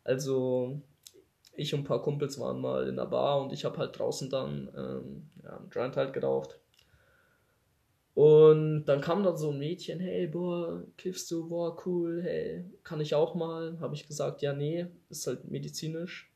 also 0.03 0.81
ich 1.57 1.73
und 1.75 1.81
ein 1.81 1.85
paar 1.85 2.03
Kumpels 2.03 2.39
waren 2.41 2.61
mal 2.61 2.89
in 2.89 2.97
der 2.97 3.07
Bar 3.07 3.41
und 3.43 3.53
ich 3.53 3.65
habe 3.65 3.79
halt 3.79 3.99
draußen 3.99 4.31
dann 4.31 4.69
ähm, 4.77 5.31
ja, 5.43 5.57
einen 5.57 5.71
Joint 5.71 5.97
halt 5.97 6.13
geraucht. 6.13 6.59
Und 8.15 8.85
dann 8.85 9.01
kam 9.01 9.25
dann 9.25 9.37
so 9.37 9.51
ein 9.51 9.59
Mädchen, 9.59 9.99
hey, 9.99 10.29
boah, 10.29 10.85
kiffst 10.97 11.31
du, 11.33 11.49
boah, 11.49 11.77
cool, 11.85 12.23
hey, 12.23 12.65
kann 12.85 13.01
ich 13.01 13.15
auch 13.15 13.35
mal? 13.35 13.79
Habe 13.81 13.95
ich 13.95 14.07
gesagt, 14.07 14.41
ja, 14.41 14.53
nee, 14.53 14.87
ist 15.11 15.27
halt 15.27 15.51
medizinisch. 15.51 16.33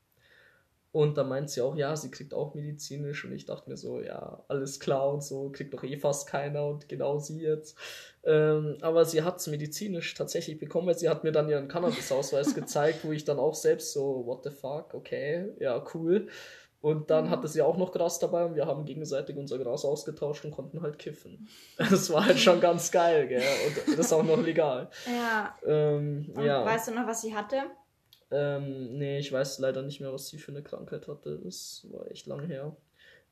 Und 0.90 1.18
dann 1.18 1.28
meint 1.28 1.50
sie 1.50 1.60
auch, 1.60 1.76
ja, 1.76 1.94
sie 1.96 2.10
kriegt 2.10 2.32
auch 2.32 2.54
medizinisch. 2.54 3.24
Und 3.24 3.32
ich 3.32 3.44
dachte 3.44 3.68
mir 3.68 3.76
so, 3.76 4.00
ja, 4.00 4.42
alles 4.48 4.80
klar 4.80 5.12
und 5.12 5.22
so, 5.22 5.50
kriegt 5.50 5.74
doch 5.74 5.84
eh 5.84 5.98
fast 5.98 6.28
keiner 6.28 6.66
und 6.66 6.88
genau 6.88 7.18
sie 7.18 7.42
jetzt. 7.42 7.76
Ähm, 8.24 8.78
aber 8.80 9.04
sie 9.04 9.22
hat 9.22 9.36
es 9.36 9.46
medizinisch 9.48 10.14
tatsächlich 10.14 10.58
bekommen, 10.58 10.86
weil 10.86 10.98
sie 10.98 11.08
hat 11.08 11.24
mir 11.24 11.32
dann 11.32 11.48
ihren 11.48 11.68
Cannabis-Ausweis 11.68 12.54
gezeigt, 12.54 13.04
wo 13.04 13.12
ich 13.12 13.24
dann 13.24 13.38
auch 13.38 13.54
selbst 13.54 13.92
so, 13.92 14.24
what 14.26 14.44
the 14.44 14.50
fuck, 14.50 14.94
okay, 14.94 15.50
ja, 15.60 15.84
cool. 15.94 16.28
Und 16.80 17.10
dann 17.10 17.28
hatte 17.28 17.48
sie 17.48 17.60
auch 17.60 17.76
noch 17.76 17.90
Gras 17.90 18.20
dabei 18.20 18.44
und 18.44 18.54
wir 18.54 18.66
haben 18.66 18.84
gegenseitig 18.84 19.36
unser 19.36 19.58
Gras 19.58 19.84
ausgetauscht 19.84 20.44
und 20.44 20.52
konnten 20.52 20.80
halt 20.80 20.98
kiffen. 20.98 21.48
Das 21.76 22.10
war 22.10 22.24
halt 22.24 22.38
schon 22.38 22.60
ganz 22.60 22.90
geil, 22.92 23.26
gell? 23.26 23.42
Und 23.66 23.98
das 23.98 24.06
ist 24.06 24.12
auch 24.12 24.22
noch 24.22 24.40
legal. 24.40 24.88
Ja. 25.06 25.56
Ähm, 25.66 26.32
ja. 26.40 26.64
weißt 26.64 26.88
du 26.88 26.92
noch, 26.92 27.06
was 27.06 27.22
sie 27.22 27.34
hatte? 27.34 27.62
Ähm, 28.30 28.98
nee, 28.98 29.18
ich 29.18 29.32
weiß 29.32 29.58
leider 29.58 29.82
nicht 29.82 30.00
mehr, 30.00 30.12
was 30.12 30.28
sie 30.28 30.38
für 30.38 30.52
eine 30.52 30.62
Krankheit 30.62 31.08
hatte. 31.08 31.40
Das 31.42 31.86
war 31.90 32.10
echt 32.10 32.26
lange 32.26 32.46
her. 32.46 32.76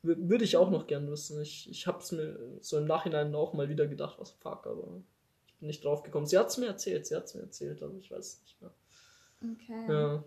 W 0.03 0.15
würde 0.17 0.43
ich 0.43 0.57
auch 0.57 0.69
noch 0.69 0.87
gern 0.87 1.09
wissen. 1.09 1.41
Ich, 1.41 1.69
ich 1.69 1.87
hab's 1.87 2.11
mir 2.11 2.39
so 2.61 2.77
im 2.77 2.85
Nachhinein 2.85 3.33
auch 3.35 3.53
mal 3.53 3.69
wieder 3.69 3.87
gedacht, 3.87 4.19
was 4.19 4.31
fuck, 4.31 4.67
aber 4.67 5.01
ich 5.47 5.55
bin 5.55 5.67
nicht 5.67 5.83
drauf 5.83 6.03
gekommen. 6.03 6.25
Sie 6.25 6.37
hat's 6.37 6.57
mir 6.57 6.67
erzählt, 6.67 7.05
sie 7.05 7.15
hat's 7.15 7.35
mir 7.35 7.41
erzählt, 7.41 7.81
aber 7.83 7.95
ich 7.97 8.09
weiß 8.11 8.25
es 8.25 8.41
nicht 8.43 8.61
mehr. 8.61 8.71
Okay. 9.43 9.91
Ja. 9.91 10.23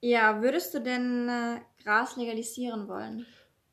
Ja, 0.00 0.42
würdest 0.42 0.72
du 0.74 0.80
denn 0.80 1.28
äh, 1.28 1.60
Gras 1.82 2.16
legalisieren 2.16 2.88
wollen? 2.88 3.26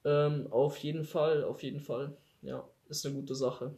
Ähm, 0.04 0.48
auf 0.52 0.78
jeden 0.78 1.04
Fall, 1.04 1.44
auf 1.44 1.62
jeden 1.62 1.80
Fall. 1.80 2.18
Ja, 2.42 2.68
ist 2.90 3.06
eine 3.06 3.16
gute 3.16 3.36
Sache. 3.36 3.76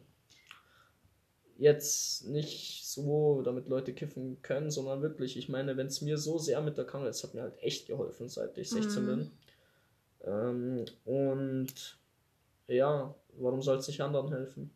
Jetzt 1.58 2.26
nicht 2.26 2.86
so, 2.86 3.42
damit 3.42 3.68
Leute 3.68 3.92
kiffen 3.94 4.40
können, 4.42 4.70
sondern 4.70 5.02
wirklich, 5.02 5.36
ich 5.36 5.48
meine, 5.50 5.76
wenn 5.76 5.88
es 5.88 6.00
mir 6.02 6.16
so 6.16 6.38
sehr 6.38 6.60
mit 6.62 6.78
der 6.78 6.86
Krankheit, 6.86 7.10
es 7.10 7.24
hat 7.24 7.34
mir 7.34 7.42
halt 7.42 7.58
echt 7.62 7.86
geholfen, 7.88 8.28
seit 8.28 8.56
ich 8.58 8.70
16 8.72 9.04
Mhm. 9.04 9.06
bin. 9.06 9.32
Ähm, 10.24 10.86
und 11.04 11.98
ja, 12.68 13.14
warum 13.38 13.62
soll 13.62 13.78
es 13.78 13.88
nicht 13.88 14.02
anderen 14.02 14.32
helfen? 14.32 14.72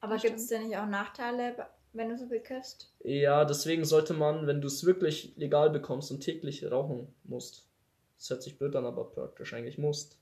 Aber 0.00 0.18
gibt 0.18 0.38
es 0.40 0.48
denn 0.48 0.66
nicht 0.66 0.76
auch 0.76 0.86
Nachteile, 0.88 1.68
wenn 1.92 2.08
du 2.08 2.18
so 2.18 2.26
viel 2.26 2.40
kiffst? 2.40 2.90
Ja, 3.04 3.44
deswegen 3.44 3.84
sollte 3.84 4.14
man, 4.14 4.46
wenn 4.46 4.60
du 4.60 4.68
es 4.68 4.84
wirklich 4.84 5.32
legal 5.36 5.70
bekommst 5.70 6.10
und 6.12 6.20
täglich 6.20 6.64
rauchen 6.70 7.08
musst, 7.24 7.66
das 8.16 8.30
hört 8.30 8.42
sich 8.42 8.56
blöd 8.58 8.74
an, 8.76 8.84
aber 8.86 9.04
praktisch 9.10 9.52
eigentlich 9.54 9.78
musst, 9.78 10.16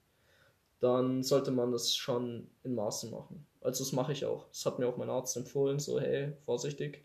dann 0.80 1.22
sollte 1.22 1.50
man 1.50 1.72
das 1.72 1.94
schon 1.94 2.48
in 2.64 2.74
Maßen 2.74 3.10
machen. 3.10 3.46
Also 3.60 3.84
das 3.84 3.92
mache 3.92 4.12
ich 4.12 4.24
auch. 4.24 4.46
Das 4.48 4.64
hat 4.66 4.78
mir 4.78 4.86
auch 4.86 4.96
mein 4.96 5.10
Arzt 5.10 5.36
empfohlen, 5.36 5.78
so 5.78 5.98
hey, 6.00 6.32
vorsichtig. 6.44 7.02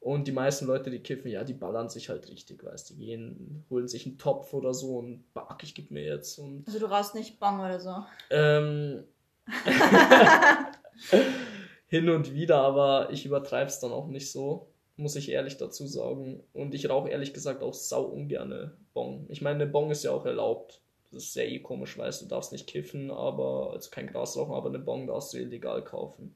Und 0.00 0.28
die 0.28 0.32
meisten 0.32 0.66
Leute, 0.66 0.90
die 0.90 0.98
kiffen, 1.00 1.30
ja, 1.30 1.44
die 1.44 1.54
ballern 1.54 1.88
sich 1.88 2.10
halt 2.10 2.28
richtig, 2.28 2.62
weißt 2.62 2.90
du, 2.90 2.94
die 2.94 3.06
gehen, 3.06 3.64
holen 3.70 3.88
sich 3.88 4.04
einen 4.04 4.18
Topf 4.18 4.52
oder 4.52 4.74
so 4.74 4.98
und 4.98 5.24
back, 5.32 5.62
ich 5.62 5.74
gib 5.74 5.90
mir 5.90 6.04
jetzt 6.04 6.38
und 6.38 6.64
Also 6.66 6.78
du 6.78 6.86
rauchst 6.86 7.14
nicht 7.14 7.40
Bong 7.40 7.58
oder 7.60 7.80
so. 7.80 8.04
ähm, 8.28 9.04
hin 11.86 12.08
und 12.10 12.34
wieder, 12.34 12.58
aber 12.58 13.08
ich 13.10 13.24
übertreibe 13.24 13.68
es 13.68 13.80
dann 13.80 13.92
auch 13.92 14.06
nicht 14.06 14.30
so, 14.30 14.68
muss 14.96 15.16
ich 15.16 15.30
ehrlich 15.30 15.56
dazu 15.56 15.86
sagen. 15.86 16.42
Und 16.52 16.74
ich 16.74 16.88
rauche 16.90 17.08
ehrlich 17.08 17.32
gesagt 17.32 17.62
auch 17.62 17.74
sau 17.74 18.04
ungerne 18.04 18.76
Bong. 18.92 19.26
Ich 19.28 19.40
meine, 19.42 19.62
eine 19.62 19.66
Bong 19.66 19.90
ist 19.90 20.04
ja 20.04 20.10
auch 20.12 20.26
erlaubt. 20.26 20.80
Das 21.14 21.24
ist 21.24 21.36
ja 21.36 21.42
eh 21.44 21.60
komisch, 21.60 21.96
weißt 21.96 22.22
du, 22.22 22.26
darfst 22.26 22.52
nicht 22.52 22.66
kiffen, 22.66 23.10
aber, 23.10 23.70
also 23.72 23.90
kein 23.90 24.06
Gras 24.06 24.36
rauchen, 24.36 24.54
aber 24.54 24.68
eine 24.68 24.78
Bong 24.78 25.06
darfst 25.06 25.32
du 25.32 25.38
illegal 25.38 25.82
kaufen. 25.84 26.34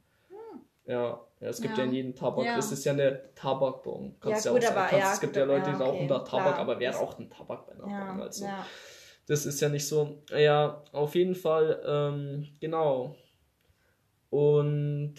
Ja, 0.86 1.20
ja, 1.40 1.48
es 1.48 1.60
gibt 1.60 1.76
ja, 1.76 1.84
Ja. 1.84 1.88
in 1.90 1.94
jedem 1.94 2.14
Tabak, 2.14 2.46
Ja. 2.46 2.56
das 2.56 2.72
ist 2.72 2.82
ja 2.84 2.92
eine 2.92 3.34
Tabakbon. 3.34 4.16
Kannst 4.20 4.46
Ja, 4.46 4.52
ja, 4.52 4.56
gut, 4.58 4.64
auch 4.64 4.68
sagen. 4.68 4.78
aber 4.80 4.88
Kannst, 4.88 5.04
ja, 5.06 5.12
es 5.12 5.20
gibt 5.20 5.36
ja 5.36 5.44
Leute, 5.44 5.64
die 5.66 5.70
ja, 5.72 5.84
rauchen 5.84 5.96
okay, 5.98 6.06
da 6.06 6.18
Tabak, 6.20 6.30
klar. 6.54 6.58
aber 6.58 6.80
wer 6.80 6.94
raucht 6.96 7.18
einen 7.18 7.28
Tabak 7.28 7.66
bei 7.66 7.72
einer 7.74 7.88
Ja, 7.90 8.12
Bong? 8.12 8.22
Also, 8.22 8.44
ja. 8.46 8.66
das 9.26 9.44
ist 9.44 9.60
ja 9.60 9.68
nicht 9.68 9.86
so. 9.86 10.22
Ja, 10.34 10.82
auf 10.92 11.14
jeden 11.14 11.34
Fall, 11.34 11.82
ähm, 11.84 12.48
genau. 12.58 13.16
Und 14.30 15.14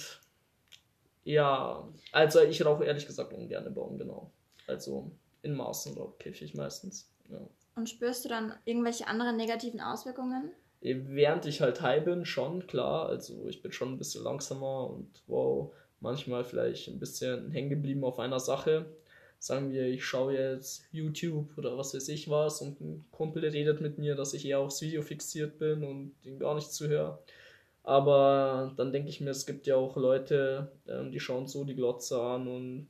ja, 1.24 1.88
also 2.12 2.42
ich 2.42 2.66
rauche 2.66 2.86
ehrlich 2.86 3.06
gesagt 3.06 3.34
ungern 3.34 3.72
Baum, 3.74 3.98
genau. 3.98 4.32
Also 4.68 5.12
in 5.42 5.54
Maßen 5.56 5.96
rauche 5.98 6.18
kiffe 6.18 6.46
ich 6.46 6.54
meistens. 6.56 7.12
Ja. 7.30 7.40
Und 7.80 7.88
spürst 7.88 8.26
du 8.26 8.30
dann 8.30 8.54
irgendwelche 8.66 9.08
anderen 9.08 9.38
negativen 9.38 9.80
Auswirkungen? 9.80 10.52
Während 10.82 11.46
ich 11.46 11.62
halt 11.62 11.82
high 11.82 12.04
bin, 12.04 12.26
schon, 12.26 12.68
klar. 12.68 13.08
Also 13.08 13.48
ich 13.48 13.62
bin 13.62 13.72
schon 13.72 13.94
ein 13.94 13.98
bisschen 13.98 14.22
langsamer 14.22 14.90
und 14.90 15.08
wow, 15.28 15.72
manchmal 16.02 16.44
vielleicht 16.44 16.90
ein 16.90 17.00
bisschen 17.00 17.52
hängen 17.52 17.70
geblieben 17.70 18.04
auf 18.04 18.20
einer 18.20 18.42
Sache. 18.42 18.86
Sagen 19.40 19.72
wir, 19.72 19.86
ich 19.86 20.04
schaue 20.04 20.34
jetzt 20.34 20.84
YouTube 20.92 21.58
oder 21.58 21.78
was 21.78 21.94
weiß 21.94 22.10
ich 22.10 22.30
was 22.30 22.62
und 22.62 22.82
ein 22.82 23.06
Kumpel 23.12 23.46
redet 23.46 23.80
mit 23.80 23.98
mir, 23.98 24.16
dass 24.16 24.34
ich 24.34 24.46
eher 24.46 24.60
aufs 24.60 24.82
Video 24.82 25.02
fixiert 25.02 25.58
bin 25.58 25.86
und 25.86 26.12
ihn 26.24 26.38
gar 26.38 26.56
nicht 26.56 26.74
zuhöre. 26.74 27.20
Aber 27.84 28.74
dann 28.76 28.92
denke 28.92 29.08
ich 29.08 29.22
mir, 29.22 29.30
es 29.30 29.46
gibt 29.46 29.68
ja 29.68 29.78
auch 29.78 29.96
Leute, 29.96 30.70
ähm, 30.86 31.14
die 31.14 31.22
schauen 31.22 31.48
so 31.48 31.64
die 31.64 31.76
Glotze 31.76 32.22
an 32.22 32.46
und 32.50 32.90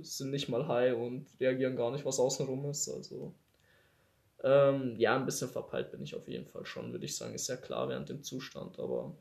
sind 0.00 0.30
nicht 0.30 0.48
mal 0.48 0.66
high 0.66 0.96
und 0.96 1.26
reagieren 1.38 1.76
gar 1.76 1.90
nicht, 1.90 2.06
was 2.06 2.18
außenrum 2.18 2.70
ist. 2.70 2.88
Also 2.88 3.34
ähm, 4.44 4.94
ja, 4.98 5.16
ein 5.16 5.24
bisschen 5.24 5.48
verpeilt 5.48 5.90
bin 5.90 6.02
ich 6.02 6.14
auf 6.14 6.28
jeden 6.28 6.46
Fall 6.46 6.64
schon, 6.66 6.92
würde 6.92 7.06
ich 7.06 7.16
sagen. 7.16 7.34
Ist 7.34 7.48
ja 7.48 7.56
klar 7.56 7.88
während 7.88 8.08
dem 8.10 8.22
Zustand, 8.22 8.78
aber 8.78 9.16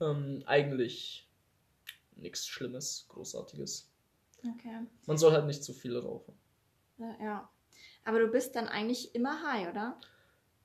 ähm, 0.00 0.42
eigentlich 0.46 1.28
nichts 2.16 2.46
Schlimmes, 2.46 3.06
Großartiges. 3.08 3.90
Okay. 4.38 4.80
Man 5.06 5.18
soll 5.18 5.32
halt 5.32 5.46
nicht 5.46 5.62
zu 5.62 5.72
viel 5.72 5.96
rauchen. 5.98 6.34
Ja. 6.98 7.48
Aber 8.04 8.18
du 8.20 8.28
bist 8.28 8.56
dann 8.56 8.68
eigentlich 8.68 9.14
immer 9.14 9.42
high, 9.42 9.68
oder? 9.68 10.00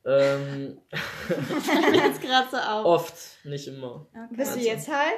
Ähm, 0.06 0.82
jetzt 1.94 2.22
gerade 2.22 2.48
so 2.50 2.58
auf. 2.58 2.86
oft, 2.86 3.46
nicht 3.46 3.68
immer. 3.68 4.08
Okay. 4.14 4.36
Bist 4.36 4.52
du 4.52 4.56
Also- 4.56 4.68
jetzt 4.68 4.88
high? 4.88 5.14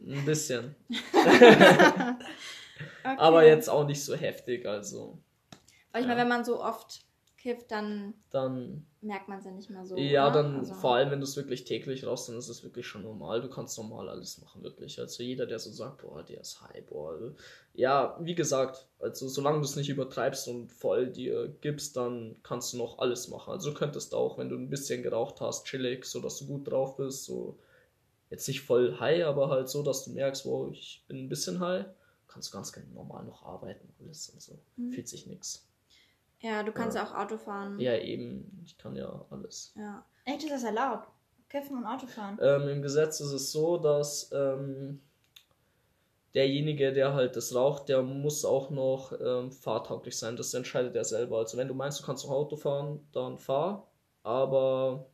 Ein 0.00 0.24
bisschen. 0.24 0.74
Okay. 3.02 3.16
Aber 3.18 3.46
jetzt 3.46 3.70
auch 3.70 3.86
nicht 3.86 4.04
so 4.04 4.14
heftig, 4.16 4.66
also 4.66 5.16
Weil 5.92 6.02
ich 6.02 6.08
meine, 6.08 6.18
ja. 6.18 6.24
wenn 6.24 6.28
man 6.28 6.44
so 6.44 6.62
oft 6.62 7.05
kifft, 7.46 7.70
dann 7.70 8.14
dann 8.30 8.84
merkt 9.00 9.28
man 9.28 9.38
es 9.38 9.44
ja 9.44 9.52
nicht 9.52 9.70
mehr 9.70 9.86
so. 9.86 9.96
Ja, 9.96 10.28
oder? 10.30 10.42
dann 10.42 10.56
Also- 10.56 10.74
vor 10.74 10.96
allem, 10.96 11.10
wenn 11.12 11.20
du 11.20 11.24
es 11.24 11.36
wirklich 11.36 11.64
täglich 11.64 12.04
rauchst, 12.04 12.28
dann 12.28 12.36
ist 12.36 12.48
es 12.48 12.64
wirklich 12.64 12.86
schon 12.86 13.02
normal. 13.02 13.40
Du 13.40 13.48
kannst 13.48 13.78
normal 13.78 14.08
alles 14.08 14.40
machen, 14.40 14.64
wirklich. 14.64 14.98
Also 14.98 15.22
jeder, 15.22 15.46
der 15.46 15.60
so 15.60 15.70
sagt, 15.70 16.02
boah, 16.02 16.24
der 16.24 16.40
ist 16.40 16.60
high, 16.60 16.84
boah. 16.86 17.34
Ja, 17.74 18.18
wie 18.20 18.34
gesagt, 18.34 18.88
also 18.98 19.28
solange 19.28 19.58
du 19.58 19.64
es 19.64 19.76
nicht 19.76 19.88
übertreibst 19.88 20.48
und 20.48 20.72
voll 20.72 21.06
dir 21.06 21.48
gibst, 21.60 21.96
dann 21.96 22.36
kannst 22.42 22.72
du 22.72 22.78
noch 22.78 22.98
alles 22.98 23.28
machen. 23.28 23.52
Also 23.52 23.70
du 23.70 23.76
könntest 23.76 24.12
auch, 24.14 24.38
wenn 24.38 24.48
du 24.48 24.56
ein 24.56 24.68
bisschen 24.70 25.04
geraucht 25.04 25.40
hast, 25.40 25.66
chillig, 25.66 26.04
so 26.04 26.20
dass 26.20 26.38
du 26.38 26.46
gut 26.46 26.68
drauf 26.68 26.96
bist, 26.96 27.24
so 27.24 27.58
jetzt 28.28 28.48
nicht 28.48 28.62
voll 28.62 28.98
high, 28.98 29.24
aber 29.24 29.50
halt 29.50 29.68
so, 29.68 29.84
dass 29.84 30.04
du 30.04 30.10
merkst, 30.10 30.46
wow, 30.46 30.68
ich 30.72 31.04
bin 31.06 31.18
ein 31.18 31.28
bisschen 31.28 31.60
high, 31.60 31.86
kannst 32.26 32.48
du 32.52 32.56
ganz 32.56 32.72
normal 32.92 33.24
noch 33.24 33.44
arbeiten, 33.44 33.88
alles 34.00 34.30
und 34.30 34.42
so. 34.42 34.58
Mhm. 34.76 34.90
Fühlt 34.90 35.06
sich 35.06 35.26
nix. 35.26 35.64
Ja, 36.40 36.62
du 36.62 36.72
kannst 36.72 36.96
Ja. 36.96 37.04
auch 37.06 37.14
Auto 37.14 37.38
fahren. 37.38 37.78
Ja, 37.80 37.94
eben, 37.96 38.62
ich 38.64 38.76
kann 38.78 38.94
ja 38.96 39.24
alles. 39.30 39.72
Ja. 39.76 40.04
Echt, 40.24 40.42
ist 40.44 40.52
das 40.52 40.64
erlaubt? 40.64 41.08
Kiffen 41.48 41.78
und 41.78 41.86
Autofahren. 41.86 42.38
Ähm, 42.42 42.68
Im 42.68 42.82
Gesetz 42.82 43.20
ist 43.20 43.30
es 43.32 43.52
so, 43.52 43.76
dass 43.78 44.30
ähm, 44.32 45.00
derjenige, 46.34 46.92
der 46.92 47.14
halt 47.14 47.36
das 47.36 47.54
raucht, 47.54 47.88
der 47.88 48.02
muss 48.02 48.44
auch 48.44 48.70
noch 48.70 49.12
ähm, 49.20 49.52
fahrtauglich 49.52 50.18
sein. 50.18 50.36
Das 50.36 50.52
entscheidet 50.54 50.94
er 50.96 51.04
selber. 51.04 51.38
Also 51.38 51.56
wenn 51.56 51.68
du 51.68 51.74
meinst, 51.74 52.00
du 52.00 52.04
kannst 52.04 52.24
noch 52.24 52.32
Auto 52.32 52.56
fahren, 52.56 53.06
dann 53.12 53.38
fahr. 53.38 53.86
Aber 54.24 55.06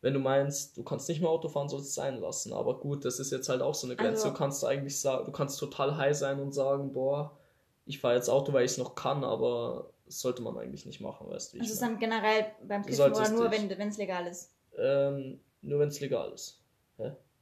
wenn 0.00 0.12
du 0.14 0.18
meinst, 0.20 0.76
du 0.76 0.82
kannst 0.82 1.08
nicht 1.08 1.20
mehr 1.20 1.30
Auto 1.30 1.48
fahren, 1.48 1.68
sollst 1.68 1.86
du 1.86 1.88
es 1.90 1.94
sein 1.94 2.20
lassen. 2.20 2.52
Aber 2.52 2.80
gut, 2.80 3.04
das 3.04 3.20
ist 3.20 3.30
jetzt 3.30 3.48
halt 3.48 3.62
auch 3.62 3.74
so 3.74 3.86
eine 3.86 3.94
Grenze. 3.96 4.24
Also- 4.24 4.28
du 4.30 4.34
kannst 4.34 4.64
eigentlich 4.64 5.00
sagen, 5.00 5.24
du 5.24 5.32
kannst 5.32 5.58
total 5.60 5.96
high 5.96 6.16
sein 6.16 6.40
und 6.40 6.52
sagen, 6.52 6.92
boah, 6.92 7.38
ich 7.86 8.00
fahre 8.00 8.16
jetzt 8.16 8.28
Auto, 8.28 8.52
weil 8.52 8.64
ich 8.64 8.72
es 8.72 8.78
noch 8.78 8.94
kann, 8.96 9.22
aber 9.24 9.91
das 10.12 10.20
sollte 10.20 10.42
man 10.42 10.56
eigentlich 10.58 10.86
nicht 10.86 11.00
machen, 11.00 11.28
weißt 11.28 11.54
du. 11.54 11.58
Das 11.58 11.66
ich 11.66 11.72
ist 11.72 11.82
dann 11.82 11.98
generell 11.98 12.46
beim 12.66 12.84
Kiffen 12.84 13.12
oder 13.12 13.28
nur, 13.30 13.50
wenn 13.50 13.88
es 13.88 13.96
legal 13.96 14.26
ist. 14.26 14.50
ähm, 14.78 15.40
nur 15.62 15.80
wenn 15.80 15.88
es 15.88 16.00
legal 16.00 16.32
ist. 16.32 16.60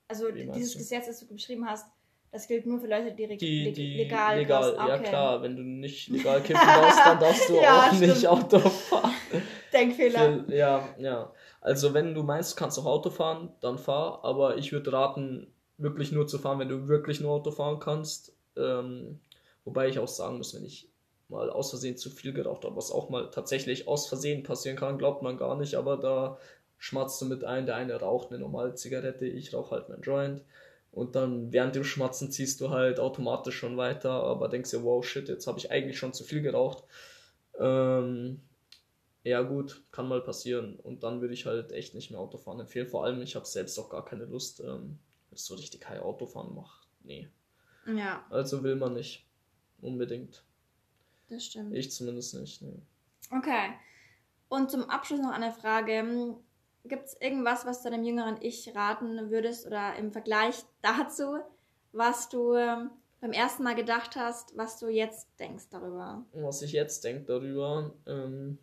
Also 0.08 0.34
Wie 0.34 0.44
meinst 0.44 0.56
dieses 0.58 0.72
du? 0.72 0.78
Gesetz, 0.78 1.06
das 1.06 1.20
du 1.20 1.26
beschrieben 1.26 1.68
hast, 1.68 1.86
das 2.32 2.46
gilt 2.48 2.66
nur 2.66 2.80
für 2.80 2.86
Leute, 2.86 3.12
die, 3.12 3.36
Die, 3.36 3.72
die 3.72 3.96
legal, 3.98 4.38
legal, 4.38 4.74
ja 4.76 4.94
okay. 4.96 5.04
klar, 5.04 5.42
wenn 5.42 5.56
du 5.56 5.62
nicht 5.62 6.08
legal 6.08 6.40
kiffen 6.42 6.66
darfst, 6.66 6.98
dann 6.98 7.18
darfst 7.20 7.48
du 7.48 7.56
Ja, 7.60 7.88
auch 7.88 7.92
nicht 7.92 8.10
stimmt. 8.18 8.26
Auto 8.26 8.58
fahren. 8.60 9.12
Denkfehler. 9.72 10.44
Für- 10.46 10.54
Ja, 10.54 10.88
ja. 10.98 11.32
Also 11.60 11.94
wenn 11.94 12.14
du 12.14 12.22
meinst, 12.22 12.52
du 12.52 12.56
kannst 12.56 12.78
auch 12.78 12.86
Auto 12.86 13.10
fahren, 13.10 13.52
dann 13.60 13.78
fahr, 13.78 14.24
aber 14.24 14.56
ich 14.56 14.72
würde 14.72 14.92
raten, 14.92 15.52
wirklich 15.78 16.10
nur 16.12 16.26
zu 16.26 16.38
fahren, 16.38 16.58
wenn 16.58 16.68
du 16.68 16.88
wirklich 16.88 17.20
nur 17.20 17.30
Auto 17.32 17.50
fahren 17.52 17.78
kannst. 17.80 18.34
Ähm, 18.56 19.20
wobei 19.64 19.88
ich 19.88 19.98
auch 19.98 20.08
sagen 20.08 20.38
muss, 20.38 20.54
wenn 20.54 20.64
ich 20.64 20.89
mal 21.30 21.50
aus 21.50 21.70
Versehen 21.70 21.96
zu 21.96 22.10
viel 22.10 22.32
geraucht 22.32 22.64
habe, 22.64 22.76
was 22.76 22.90
auch 22.90 23.08
mal 23.08 23.30
tatsächlich 23.30 23.88
aus 23.88 24.08
Versehen 24.08 24.42
passieren 24.42 24.76
kann, 24.76 24.98
glaubt 24.98 25.22
man 25.22 25.36
gar 25.36 25.56
nicht, 25.56 25.74
aber 25.74 25.96
da 25.96 26.38
schmatzt 26.78 27.20
du 27.20 27.26
mit 27.26 27.44
ein, 27.44 27.66
der 27.66 27.76
eine 27.76 27.94
raucht 27.94 28.30
eine 28.30 28.40
normale 28.40 28.74
Zigarette, 28.74 29.26
ich 29.26 29.54
rauche 29.54 29.72
halt 29.76 29.88
mein 29.88 30.00
Joint. 30.00 30.42
Und 30.92 31.14
dann 31.14 31.52
während 31.52 31.76
dem 31.76 31.84
Schmatzen 31.84 32.32
ziehst 32.32 32.60
du 32.60 32.70
halt 32.70 32.98
automatisch 32.98 33.56
schon 33.56 33.76
weiter, 33.76 34.10
aber 34.10 34.48
denkst 34.48 34.70
dir, 34.70 34.82
wow, 34.82 35.04
shit, 35.04 35.28
jetzt 35.28 35.46
habe 35.46 35.58
ich 35.58 35.70
eigentlich 35.70 35.98
schon 35.98 36.12
zu 36.12 36.24
viel 36.24 36.42
geraucht. 36.42 36.82
Ähm, 37.58 38.40
ja 39.22 39.42
gut, 39.42 39.82
kann 39.92 40.08
mal 40.08 40.20
passieren. 40.20 40.76
Und 40.76 41.04
dann 41.04 41.20
würde 41.20 41.34
ich 41.34 41.46
halt 41.46 41.70
echt 41.72 41.94
nicht 41.94 42.10
mehr 42.10 42.18
Autofahren 42.18 42.58
empfehlen. 42.58 42.88
Vor 42.88 43.04
allem, 43.04 43.22
ich 43.22 43.36
habe 43.36 43.46
selbst 43.46 43.78
auch 43.78 43.88
gar 43.88 44.04
keine 44.04 44.24
Lust, 44.24 44.60
ähm, 44.60 44.98
so 45.32 45.54
richtig 45.54 45.88
high 45.88 46.00
Autofahren 46.00 46.54
macht. 46.54 46.88
Nee. 47.04 47.28
Ja, 47.86 48.24
Also 48.30 48.62
will 48.62 48.76
man 48.76 48.94
nicht. 48.94 49.24
Unbedingt. 49.80 50.42
Das 51.30 51.44
stimmt. 51.44 51.74
Ich 51.74 51.90
zumindest 51.92 52.34
nicht. 52.34 52.62
Nee. 52.62 52.82
Okay. 53.30 53.72
Und 54.48 54.70
zum 54.70 54.88
Abschluss 54.90 55.20
noch 55.20 55.32
eine 55.32 55.52
Frage. 55.52 56.36
Gibt 56.84 57.06
es 57.06 57.20
irgendwas, 57.20 57.66
was 57.66 57.82
du 57.82 57.90
deinem 57.90 58.04
jüngeren 58.04 58.38
Ich 58.40 58.74
raten 58.74 59.30
würdest 59.30 59.66
oder 59.66 59.96
im 59.96 60.12
Vergleich 60.12 60.64
dazu, 60.80 61.38
was 61.92 62.28
du 62.30 62.54
ähm, 62.54 62.90
beim 63.20 63.32
ersten 63.32 63.62
Mal 63.62 63.74
gedacht 63.74 64.16
hast, 64.16 64.56
was 64.56 64.78
du 64.78 64.88
jetzt 64.88 65.28
denkst 65.38 65.68
darüber? 65.70 66.24
Was 66.32 66.62
ich 66.62 66.72
jetzt 66.72 67.04
denke 67.04 67.24
darüber, 67.24 67.94
ähm, 68.06 68.58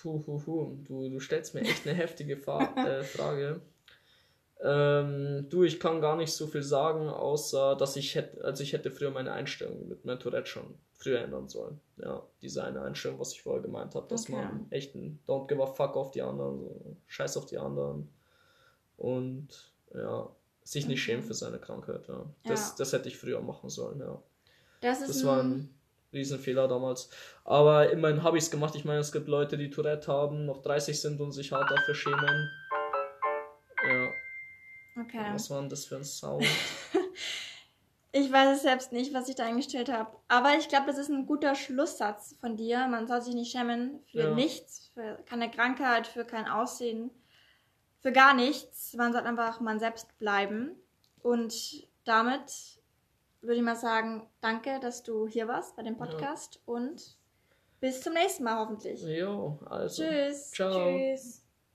puh, 0.00 0.18
puh, 0.20 0.38
puh, 0.38 0.76
du, 0.84 1.10
du 1.10 1.20
stellst 1.20 1.54
mir 1.54 1.60
echt 1.60 1.86
eine 1.86 1.96
heftige 1.96 2.36
Fa 2.38 2.74
äh, 2.76 3.04
Frage. 3.04 3.60
Ähm, 4.60 5.46
du, 5.48 5.62
ich 5.62 5.78
kann 5.78 6.00
gar 6.00 6.16
nicht 6.16 6.32
so 6.32 6.46
viel 6.48 6.62
sagen, 6.62 7.08
außer 7.08 7.76
dass 7.76 7.94
ich 7.96 8.14
hätte, 8.16 8.42
also 8.44 8.62
ich 8.62 8.72
hätte 8.72 8.90
früher 8.90 9.10
meine 9.10 9.32
Einstellung 9.32 9.88
mit 9.88 10.04
meinem 10.04 10.18
Tourette 10.18 10.46
schon 10.50 10.74
früher 10.94 11.20
ändern 11.20 11.48
sollen. 11.48 11.80
Ja, 11.96 12.22
diese 12.42 12.64
eine 12.64 12.82
Einstellung, 12.82 13.20
was 13.20 13.32
ich 13.32 13.42
vorher 13.42 13.62
gemeint 13.62 13.94
habe, 13.94 14.08
dass 14.08 14.24
Okay. 14.24 14.32
man 14.32 14.66
echt 14.70 14.96
ein 14.96 15.20
Don't 15.28 15.46
give 15.46 15.62
a 15.62 15.66
fuck 15.66 15.96
auf 15.96 16.10
die 16.10 16.22
anderen, 16.22 16.58
so 16.58 16.96
Scheiß 17.06 17.36
auf 17.36 17.46
die 17.46 17.58
anderen 17.58 18.08
und 18.96 19.48
ja, 19.94 20.28
sich 20.64 20.86
nicht 20.88 21.02
schämen 21.02 21.22
für 21.22 21.34
seine 21.34 21.58
Krankheit. 21.58 22.08
Ja. 22.08 22.26
Das, 22.46 22.70
Ja. 22.70 22.74
das 22.78 22.92
hätte 22.92 23.08
ich 23.08 23.16
früher 23.16 23.40
machen 23.40 23.70
sollen, 23.70 24.00
ja. 24.00 24.20
Das 24.80 25.00
ist 25.00 25.08
Das 25.08 25.24
war 25.24 25.42
ein 25.42 25.72
Riesenfehler 26.12 26.68
damals. 26.68 27.10
Aber 27.44 27.90
immerhin 27.90 28.22
habe 28.22 28.38
ich 28.38 28.44
es 28.44 28.50
gemacht. 28.50 28.74
Ich 28.74 28.84
meine, 28.84 29.00
es 29.00 29.12
gibt 29.12 29.28
Leute, 29.28 29.56
die 29.56 29.70
Tourette 29.70 30.10
haben, 30.12 30.46
noch 30.46 30.62
30 30.62 31.00
sind 31.00 31.20
und 31.20 31.32
sich 31.32 31.52
hart 31.52 31.70
dafür 31.70 31.94
schämen. 31.94 32.50
Ja, 35.12 35.20
Okay. 35.20 35.34
was 35.34 35.50
war 35.50 35.60
denn 35.60 35.68
das 35.70 35.84
für 35.86 35.96
ein 35.96 36.04
Sound? 36.04 36.44
Ich 38.10 38.32
weiß 38.32 38.56
es 38.56 38.62
selbst 38.62 38.90
nicht, 38.90 39.12
was 39.12 39.28
ich 39.28 39.34
da 39.34 39.44
eingestellt 39.44 39.92
habe. 39.92 40.16
Aber 40.28 40.56
ich 40.56 40.68
glaube, 40.68 40.86
das 40.86 40.96
ist 40.96 41.10
ein 41.10 41.26
guter 41.26 41.54
Schlusssatz 41.54 42.36
von 42.40 42.56
dir. 42.56 42.86
Man 42.88 43.06
soll 43.06 43.20
sich 43.20 43.34
nicht 43.34 43.52
schämen 43.52 44.00
für 44.10 44.20
Ja. 44.30 44.34
nichts, 44.34 44.90
für 44.94 45.22
keine 45.26 45.50
Krankheit, 45.50 46.06
für 46.06 46.24
kein 46.24 46.48
Aussehen, 46.48 47.10
für 48.00 48.10
gar 48.10 48.32
nichts. 48.32 48.94
Man 48.94 49.12
soll 49.12 49.22
einfach 49.22 49.60
man 49.60 49.78
selbst 49.78 50.18
bleiben. 50.18 50.70
Und 51.22 51.86
damit 52.04 52.80
würde 53.42 53.56
ich 53.56 53.62
mal 53.62 53.76
sagen, 53.76 54.26
danke, 54.40 54.80
dass 54.80 55.02
du 55.02 55.26
hier 55.28 55.46
warst 55.46 55.76
bei 55.76 55.82
dem 55.82 55.98
Podcast 55.98 56.60
und 56.64 57.18
bis 57.78 58.00
zum 58.00 58.14
nächsten 58.14 58.42
Mal 58.42 58.58
hoffentlich. 58.58 59.02
Jo, 59.02 59.58
also. 59.66 60.02
Tschüss. 60.02 60.50
Ciao. 60.52 60.72
Tschüss. 60.72 61.47